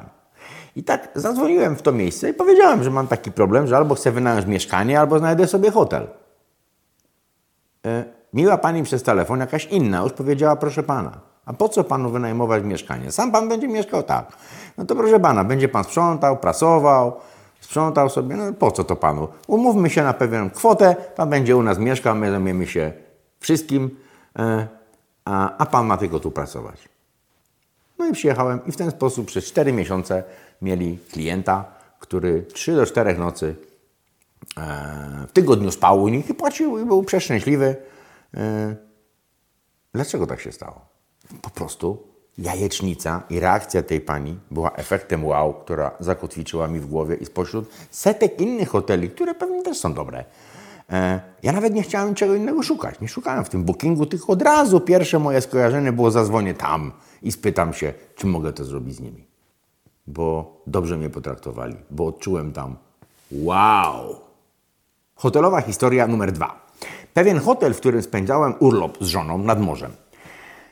I 0.76 0.84
tak 0.84 1.08
zadzwoniłem 1.14 1.76
w 1.76 1.82
to 1.82 1.92
miejsce 1.92 2.30
i 2.30 2.34
powiedziałem, 2.34 2.84
że 2.84 2.90
mam 2.90 3.06
taki 3.06 3.32
problem, 3.32 3.66
że 3.66 3.76
albo 3.76 3.94
chcę 3.94 4.12
wynająć 4.12 4.46
mieszkanie, 4.46 5.00
albo 5.00 5.18
znajdę 5.18 5.46
sobie 5.46 5.70
hotel. 5.70 6.06
E, 7.86 8.04
Miła 8.34 8.58
pani 8.58 8.82
przez 8.82 9.02
telefon, 9.02 9.40
jakaś 9.40 9.64
inna, 9.64 10.02
już 10.02 10.12
powiedziała, 10.12 10.56
proszę 10.56 10.82
pana, 10.82 11.20
a 11.44 11.52
po 11.52 11.68
co 11.68 11.84
panu 11.84 12.10
wynajmować 12.10 12.64
mieszkanie? 12.64 13.12
Sam 13.12 13.32
pan 13.32 13.48
będzie 13.48 13.68
mieszkał 13.68 14.02
tak. 14.02 14.32
No 14.78 14.84
to 14.84 14.96
proszę 14.96 15.20
pana, 15.20 15.44
będzie 15.44 15.68
pan 15.68 15.84
sprzątał, 15.84 16.36
prasował, 16.36 17.12
sprzątał 17.60 18.08
sobie, 18.08 18.36
no 18.36 18.52
po 18.52 18.70
co 18.70 18.84
to 18.84 18.96
panu? 18.96 19.28
Umówmy 19.46 19.90
się 19.90 20.02
na 20.02 20.12
pewną 20.12 20.50
kwotę, 20.50 20.96
pan 21.16 21.30
będzie 21.30 21.56
u 21.56 21.62
nas 21.62 21.78
mieszkał, 21.78 22.14
my 22.14 22.30
zajmiemy 22.30 22.66
się 22.66 22.92
wszystkim, 23.40 23.90
e, 24.38 24.68
a, 25.24 25.56
a 25.56 25.66
pan 25.66 25.86
ma 25.86 25.96
tylko 25.96 26.20
tu 26.20 26.30
pracować. 26.30 26.88
No 27.98 28.06
i 28.06 28.12
przyjechałem 28.12 28.60
i 28.66 28.72
w 28.72 28.76
ten 28.76 28.90
sposób 28.90 29.26
przez 29.26 29.44
4 29.44 29.72
miesiące 29.72 30.24
mieli 30.62 30.98
klienta, 31.12 31.64
który 31.98 32.42
3 32.42 32.74
do 32.74 32.86
4 32.86 33.18
nocy 33.18 33.56
e, 34.56 35.26
w 35.28 35.32
tygodniu 35.32 35.70
spał 35.70 36.02
u 36.02 36.08
nich 36.08 36.30
i 36.30 36.34
płacił 36.34 36.78
i 36.78 36.84
był 36.84 37.02
przeszczęśliwy. 37.02 37.76
E, 38.34 38.76
dlaczego 39.92 40.26
tak 40.26 40.40
się 40.40 40.52
stało? 40.52 40.80
Po 41.42 41.50
prostu 41.50 42.14
jajecznica 42.38 43.22
i 43.30 43.40
reakcja 43.40 43.82
tej 43.82 44.00
pani 44.00 44.38
była 44.50 44.70
efektem 44.72 45.24
wow, 45.24 45.54
która 45.54 45.90
zakotwiczyła 46.00 46.68
mi 46.68 46.80
w 46.80 46.86
głowie 46.86 47.16
i 47.16 47.26
spośród 47.26 47.70
setek 47.90 48.40
innych 48.40 48.68
hoteli, 48.68 49.10
które 49.10 49.34
pewnie 49.34 49.62
też 49.62 49.78
są 49.78 49.94
dobre. 49.94 50.24
E, 50.90 51.20
ja 51.42 51.52
nawet 51.52 51.74
nie 51.74 51.82
chciałem 51.82 52.08
niczego 52.08 52.34
innego 52.34 52.62
szukać. 52.62 53.00
Nie 53.00 53.08
szukałem 53.08 53.44
w 53.44 53.48
tym 53.48 53.64
bookingu, 53.64 54.06
tylko 54.06 54.32
od 54.32 54.42
razu 54.42 54.80
pierwsze 54.80 55.18
moje 55.18 55.40
skojarzenie 55.40 55.92
było 55.92 56.10
zadzwonię 56.10 56.54
tam 56.54 56.92
i 57.22 57.32
spytam 57.32 57.74
się, 57.74 57.92
czy 58.16 58.26
mogę 58.26 58.52
to 58.52 58.64
zrobić 58.64 58.96
z 58.96 59.00
nimi. 59.00 59.26
Bo 60.06 60.56
dobrze 60.66 60.96
mnie 60.96 61.10
potraktowali, 61.10 61.76
bo 61.90 62.06
odczułem 62.06 62.52
tam 62.52 62.76
wow. 63.32 64.16
Hotelowa 65.14 65.60
historia 65.60 66.06
numer 66.06 66.32
dwa. 66.32 66.66
Pewien 67.14 67.38
hotel, 67.38 67.74
w 67.74 67.80
którym 67.80 68.02
spędzałem 68.02 68.54
urlop 68.60 68.98
z 69.00 69.06
żoną 69.06 69.38
nad 69.38 69.60
morzem. 69.60 69.92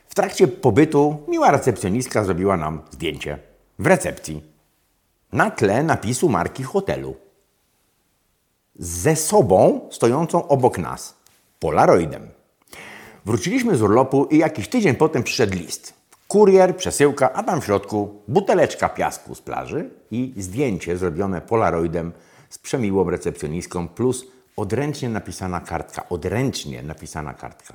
W 0.07 0.15
trakcie 0.15 0.47
pobytu 0.47 1.17
miła 1.27 1.51
recepcjonistka 1.51 2.23
zrobiła 2.23 2.57
nam 2.57 2.81
zdjęcie 2.91 3.39
w 3.79 3.87
recepcji 3.87 4.43
na 5.31 5.51
tle 5.51 5.83
napisu 5.83 6.29
marki 6.29 6.63
hotelu. 6.63 7.15
Ze 8.75 9.15
sobą 9.15 9.87
stojącą 9.91 10.47
obok 10.47 10.77
nas, 10.77 11.15
Polaroidem. 11.59 12.29
Wróciliśmy 13.25 13.75
z 13.75 13.81
urlopu 13.81 14.25
i 14.25 14.37
jakiś 14.37 14.67
tydzień 14.67 14.95
potem 14.95 15.23
przyszedł 15.23 15.57
list. 15.57 15.93
Kurier, 16.27 16.77
przesyłka, 16.77 17.33
a 17.33 17.43
tam 17.43 17.61
w 17.61 17.65
środku 17.65 18.21
buteleczka 18.27 18.89
piasku 18.89 19.35
z 19.35 19.41
plaży 19.41 19.89
i 20.11 20.33
zdjęcie 20.37 20.97
zrobione 20.97 21.41
Polaroidem 21.41 22.11
z 22.49 22.57
przemiłą 22.57 23.09
recepcjonistką 23.09 23.87
plus 23.87 24.25
odręcznie 24.57 25.09
napisana 25.09 25.59
kartka. 25.59 26.09
Odręcznie 26.09 26.83
napisana 26.83 27.33
kartka. 27.33 27.73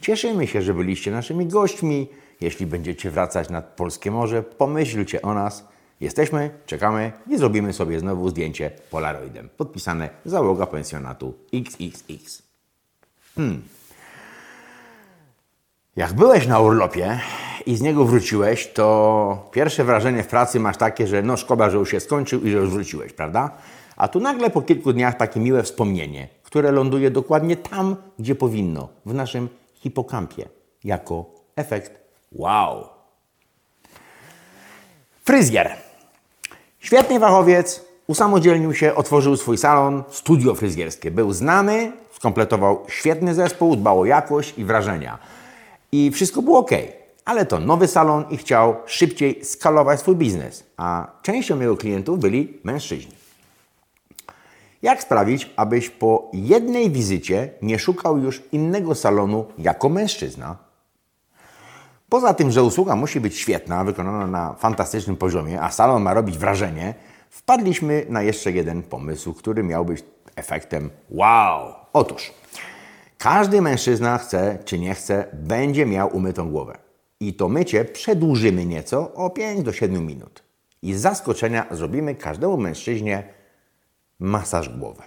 Cieszymy 0.00 0.46
się, 0.46 0.62
że 0.62 0.74
byliście 0.74 1.10
naszymi 1.10 1.46
gośćmi. 1.46 2.08
Jeśli 2.40 2.66
będziecie 2.66 3.10
wracać 3.10 3.50
nad 3.50 3.64
Polskie 3.64 4.10
Morze, 4.10 4.42
pomyślcie 4.42 5.22
o 5.22 5.34
nas. 5.34 5.64
Jesteśmy, 6.00 6.50
czekamy 6.66 7.12
i 7.28 7.36
zrobimy 7.36 7.72
sobie 7.72 8.00
znowu 8.00 8.28
zdjęcie 8.28 8.70
Polaroidem. 8.90 9.48
Podpisane 9.56 10.08
załoga 10.24 10.66
pensjonatu 10.66 11.34
XXX. 11.54 12.42
Hmm. 13.36 13.62
Jak 15.96 16.12
byłeś 16.12 16.46
na 16.46 16.60
urlopie 16.60 17.20
i 17.66 17.76
z 17.76 17.80
niego 17.80 18.04
wróciłeś, 18.04 18.72
to 18.72 19.48
pierwsze 19.52 19.84
wrażenie 19.84 20.22
w 20.22 20.26
pracy 20.26 20.60
masz 20.60 20.76
takie, 20.76 21.06
że 21.06 21.22
no 21.22 21.36
szkoda, 21.36 21.70
że 21.70 21.76
już 21.76 21.90
się 21.90 22.00
skończył 22.00 22.40
i 22.40 22.50
że 22.50 22.58
już 22.58 22.70
wróciłeś, 22.70 23.12
prawda? 23.12 23.50
A 23.96 24.08
tu 24.08 24.20
nagle 24.20 24.50
po 24.50 24.62
kilku 24.62 24.92
dniach 24.92 25.16
takie 25.16 25.40
miłe 25.40 25.62
wspomnienie, 25.62 26.28
które 26.42 26.72
ląduje 26.72 27.10
dokładnie 27.10 27.56
tam, 27.56 27.96
gdzie 28.18 28.34
powinno, 28.34 28.88
w 29.06 29.14
naszym 29.14 29.48
hipokampie, 29.74 30.48
jako 30.84 31.24
efekt 31.56 32.00
wow. 32.32 32.88
Fryzjer. 35.24 35.89
Świetny 36.80 37.20
fachowiec, 37.20 37.84
usamodzielnił 38.06 38.74
się, 38.74 38.94
otworzył 38.94 39.36
swój 39.36 39.58
salon, 39.58 40.02
studio 40.10 40.54
fryzjerskie. 40.54 41.10
Był 41.10 41.32
znany, 41.32 41.92
skompletował 42.12 42.84
świetny 42.88 43.34
zespół, 43.34 43.76
dbał 43.76 44.00
o 44.00 44.04
jakość 44.04 44.58
i 44.58 44.64
wrażenia. 44.64 45.18
I 45.92 46.10
wszystko 46.10 46.42
było 46.42 46.58
ok. 46.58 46.70
Ale 47.24 47.46
to 47.46 47.60
nowy 47.60 47.86
salon 47.86 48.24
i 48.30 48.36
chciał 48.36 48.76
szybciej 48.86 49.44
skalować 49.44 50.00
swój 50.00 50.16
biznes, 50.16 50.64
a 50.76 51.06
częścią 51.22 51.60
jego 51.60 51.76
klientów 51.76 52.18
byli 52.18 52.58
mężczyźni. 52.64 53.12
Jak 54.82 55.02
sprawić, 55.02 55.50
abyś 55.56 55.90
po 55.90 56.30
jednej 56.32 56.90
wizycie 56.90 57.50
nie 57.62 57.78
szukał 57.78 58.18
już 58.18 58.42
innego 58.52 58.94
salonu 58.94 59.46
jako 59.58 59.88
mężczyzna? 59.88 60.69
Poza 62.10 62.34
tym, 62.34 62.50
że 62.50 62.62
usługa 62.62 62.96
musi 62.96 63.20
być 63.20 63.38
świetna, 63.38 63.84
wykonana 63.84 64.26
na 64.26 64.54
fantastycznym 64.54 65.16
poziomie, 65.16 65.62
a 65.62 65.70
salon 65.70 66.02
ma 66.02 66.14
robić 66.14 66.38
wrażenie, 66.38 66.94
wpadliśmy 67.30 68.06
na 68.08 68.22
jeszcze 68.22 68.52
jeden 68.52 68.82
pomysł, 68.82 69.34
który 69.34 69.62
miał 69.62 69.84
być 69.84 70.04
efektem 70.36 70.90
wow. 71.10 71.74
Otóż, 71.92 72.32
każdy 73.18 73.62
mężczyzna 73.62 74.18
chce 74.18 74.58
czy 74.64 74.78
nie 74.78 74.94
chce, 74.94 75.26
będzie 75.32 75.86
miał 75.86 76.16
umytą 76.16 76.50
głowę. 76.50 76.78
I 77.20 77.34
to 77.34 77.48
mycie 77.48 77.84
przedłużymy 77.84 78.66
nieco 78.66 79.14
o 79.14 79.30
5 79.30 79.62
do 79.62 79.72
7 79.72 80.06
minut. 80.06 80.42
I 80.82 80.94
z 80.94 81.00
zaskoczenia 81.00 81.66
zrobimy 81.70 82.14
każdemu 82.14 82.56
mężczyźnie 82.56 83.22
masaż 84.18 84.68
głowy. 84.68 85.02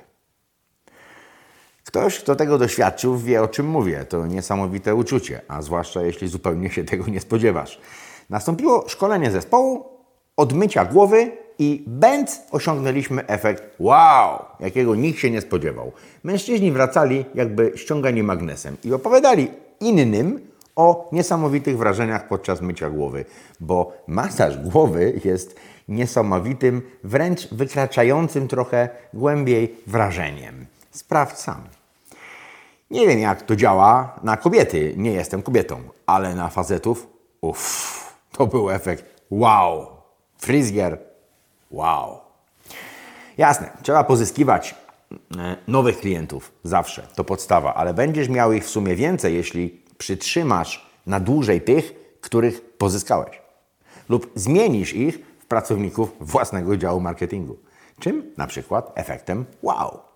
Ktoś, 1.94 2.20
kto 2.20 2.36
tego 2.36 2.58
doświadczył, 2.58 3.18
wie 3.18 3.42
o 3.42 3.48
czym 3.48 3.68
mówię. 3.68 4.06
To 4.10 4.28
niesamowite 4.28 4.96
uczucie, 4.96 5.42
a 5.48 5.62
zwłaszcza 5.62 6.02
jeśli 6.02 6.28
zupełnie 6.28 6.70
się 6.70 6.84
tego 6.84 7.08
nie 7.08 7.20
spodziewasz. 7.20 7.80
Nastąpiło 8.30 8.86
szkolenie 8.88 9.32
zespołu, 9.32 9.86
odmycia 10.38 10.86
głowy 10.86 11.32
i 11.60 11.84
bęc 11.88 12.42
osiągnęliśmy 12.52 13.28
efekt 13.28 13.64
wow, 13.80 14.46
jakiego 14.60 14.96
nikt 14.96 15.20
się 15.20 15.32
nie 15.32 15.42
spodziewał. 15.42 15.92
Mężczyźni 16.24 16.72
wracali 16.72 17.26
jakby 17.36 17.72
ściągani 17.76 18.24
magnesem 18.24 18.78
i 18.84 18.94
opowiadali 18.94 19.52
innym 19.80 20.40
o 20.76 21.10
niesamowitych 21.12 21.78
wrażeniach 21.78 22.28
podczas 22.28 22.62
mycia 22.62 22.90
głowy, 22.90 23.26
bo 23.60 23.94
masaż 24.08 24.58
głowy 24.58 25.22
jest 25.26 25.56
niesamowitym, 25.88 26.82
wręcz 27.04 27.48
wykraczającym 27.54 28.48
trochę 28.48 28.90
głębiej 29.14 29.76
wrażeniem. 29.88 30.66
Sprawdź 30.92 31.38
sam. 31.38 31.83
Nie 32.92 33.08
wiem, 33.08 33.20
jak 33.20 33.42
to 33.42 33.56
działa 33.56 34.20
na 34.24 34.38
kobiety, 34.38 34.94
nie 34.98 35.12
jestem 35.12 35.44
kobietą, 35.44 35.82
ale 36.06 36.36
na 36.36 36.50
facetów, 36.50 37.08
uff, 37.42 38.14
to 38.32 38.48
był 38.48 38.72
efekt 38.72 39.22
wow. 39.32 39.88
Fryzjer, 40.38 41.00
wow. 41.72 42.20
Jasne, 43.38 43.70
trzeba 43.82 44.04
pozyskiwać 44.04 44.76
e, 45.38 45.56
nowych 45.68 46.00
klientów 46.00 46.52
zawsze, 46.64 47.08
to 47.16 47.24
podstawa, 47.24 47.74
ale 47.74 47.94
będziesz 47.94 48.30
miał 48.30 48.54
ich 48.54 48.66
w 48.66 48.70
sumie 48.70 48.96
więcej, 48.96 49.36
jeśli 49.36 49.84
przytrzymasz 49.98 50.90
na 51.06 51.20
dłużej 51.20 51.62
tych, 51.62 51.94
których 52.22 52.78
pozyskałeś. 52.78 53.42
Lub 54.10 54.32
zmienisz 54.36 54.94
ich 54.94 55.20
w 55.40 55.46
pracowników 55.46 56.16
własnego 56.20 56.78
działu 56.78 57.00
marketingu. 57.00 57.58
Czym? 58.00 58.34
Na 58.38 58.48
przykład 58.48 58.92
efektem 58.96 59.46
wow. 59.62 60.13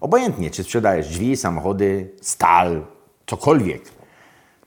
Obojętnie, 0.00 0.50
czy 0.50 0.64
sprzedajesz 0.64 1.08
drzwi, 1.08 1.36
samochody, 1.36 2.10
stal, 2.20 2.84
cokolwiek. 3.26 3.82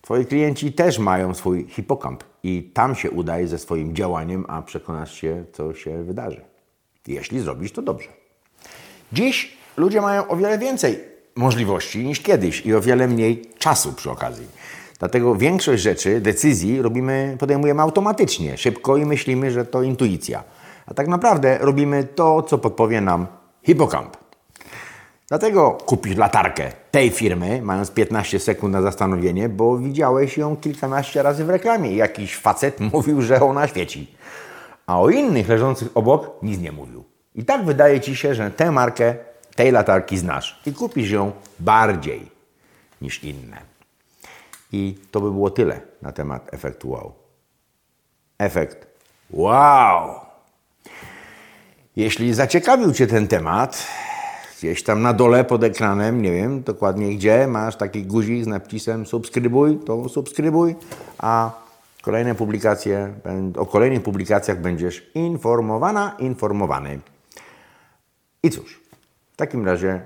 Twoi 0.02 0.26
klienci 0.26 0.74
też 0.74 1.00
mają 1.00 1.34
swój 1.34 1.68
hipokamp 1.70 2.24
i 2.44 2.72
tam 2.74 2.96
się 2.96 3.12
udaj 3.12 3.48
ze 3.48 3.60
swoim 3.60 3.96
działaniem, 3.96 4.46
a 4.48 4.62
przekonasz 4.62 5.13
się, 5.13 5.46
co 5.54 5.74
się 5.74 6.04
wydarzy. 6.04 6.42
Jeśli 7.08 7.40
zrobisz 7.40 7.72
to 7.72 7.82
dobrze. 7.82 8.08
Dziś 9.13 9.58
ludzie 9.78 10.02
mają 10.02 10.28
o 10.28 10.36
wiele 10.36 10.58
więcej 10.58 11.00
możliwości 11.36 12.06
niż 12.06 12.20
kiedyś 12.20 12.66
i 12.66 12.76
o 12.76 12.82
wiele 12.82 13.08
mniej 13.08 13.42
czasu 13.58 13.94
przy 13.94 14.12
okazji. 14.12 14.48
Dlatego 15.00 15.36
większość 15.36 15.84
rzeczy, 15.84 16.22
decyzji 16.22 16.82
robimy, 16.82 17.36
podejmujemy 17.40 17.82
automatycznie, 17.82 18.58
szybko 18.58 18.98
i 18.98 19.06
myślimy, 19.06 19.52
że 19.52 19.66
to 19.66 19.84
intuicja. 19.84 20.44
A 20.86 20.94
tak 20.94 21.08
naprawdę 21.08 21.58
robimy 21.62 22.04
to, 22.04 22.44
co 22.44 22.58
podpowie 22.58 23.02
nam 23.02 23.28
hipokamp. 23.63 24.18
Dlatego 25.30 25.72
kupisz 25.72 26.18
latarkę 26.18 26.72
tej 26.92 27.10
firmy, 27.10 27.62
mając 27.62 27.92
15 27.92 28.40
sekund 28.40 28.74
na 28.74 28.82
zastanowienie, 28.82 29.50
bo 29.50 29.78
widziałeś 29.78 30.38
ją 30.38 30.58
kilkanaście 30.58 31.24
razy 31.24 31.46
w 31.46 31.50
reklamie 31.50 31.96
jakiś 31.96 32.38
facet 32.38 32.80
mówił, 32.94 33.22
że 33.22 33.42
ona 33.42 33.68
świeci. 33.68 34.16
A 34.86 35.02
o 35.02 35.10
innych 35.10 35.50
leżących 35.50 35.88
obok 35.96 36.44
nic 36.44 36.60
nie 36.60 36.72
mówił. 36.72 37.04
I 37.36 37.46
tak 37.46 37.66
wydaje 37.66 38.02
Ci 38.02 38.16
się, 38.16 38.36
że 38.36 38.52
tę 38.52 38.72
markę 38.72 39.16
tej 39.56 39.72
latarki 39.72 40.18
znasz 40.18 40.62
i 40.66 40.74
kupisz 40.74 41.12
ją 41.12 41.32
bardziej 41.60 42.32
niż 43.02 43.24
inne. 43.24 43.58
I 44.72 44.98
to 45.12 45.22
by 45.22 45.32
było 45.32 45.50
tyle 45.50 45.82
na 46.02 46.12
temat 46.12 46.54
efektu 46.54 46.90
wow. 46.90 47.13
Efekt 48.38 48.88
wow! 49.30 50.16
Jeśli 51.96 52.34
zaciekawił 52.34 52.94
Cię 52.94 53.08
ten 53.08 53.28
temat, 53.28 53.88
gdzieś 54.58 54.84
tam 54.84 55.02
na 55.02 55.13
dole 55.13 55.43
pod 55.43 55.63
ekranem, 55.63 56.22
nie 56.22 56.32
wiem 56.32 56.63
dokładnie 56.63 57.15
gdzie, 57.15 57.48
masz 57.48 57.76
taki 57.76 58.04
guzik 58.04 58.43
z 58.43 58.48
napisem 58.48 59.06
subskrybuj, 59.06 59.80
to 59.86 60.10
subskrybuj, 60.10 60.76
a 61.17 61.52
kolejne 62.02 62.36
publikacje, 62.36 63.13
o 63.58 63.65
kolejnych 63.65 64.04
publikacjach 64.04 64.62
będziesz 64.62 65.12
informowana, 65.15 66.15
informowany. 66.20 67.00
I 68.43 68.50
cóż, 68.50 68.82
w 69.34 69.36
takim 69.36 69.65
razie 69.65 70.02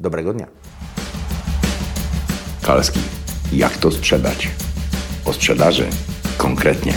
dobrego 0.00 0.32
dnia. 0.32 0.46
Kalski. 2.62 3.00
Jak 3.52 3.76
to 3.76 3.90
sprzedać? 3.90 4.48
O 5.24 5.32
sprzedaży 5.32 5.86
konkretnie. 6.38 6.94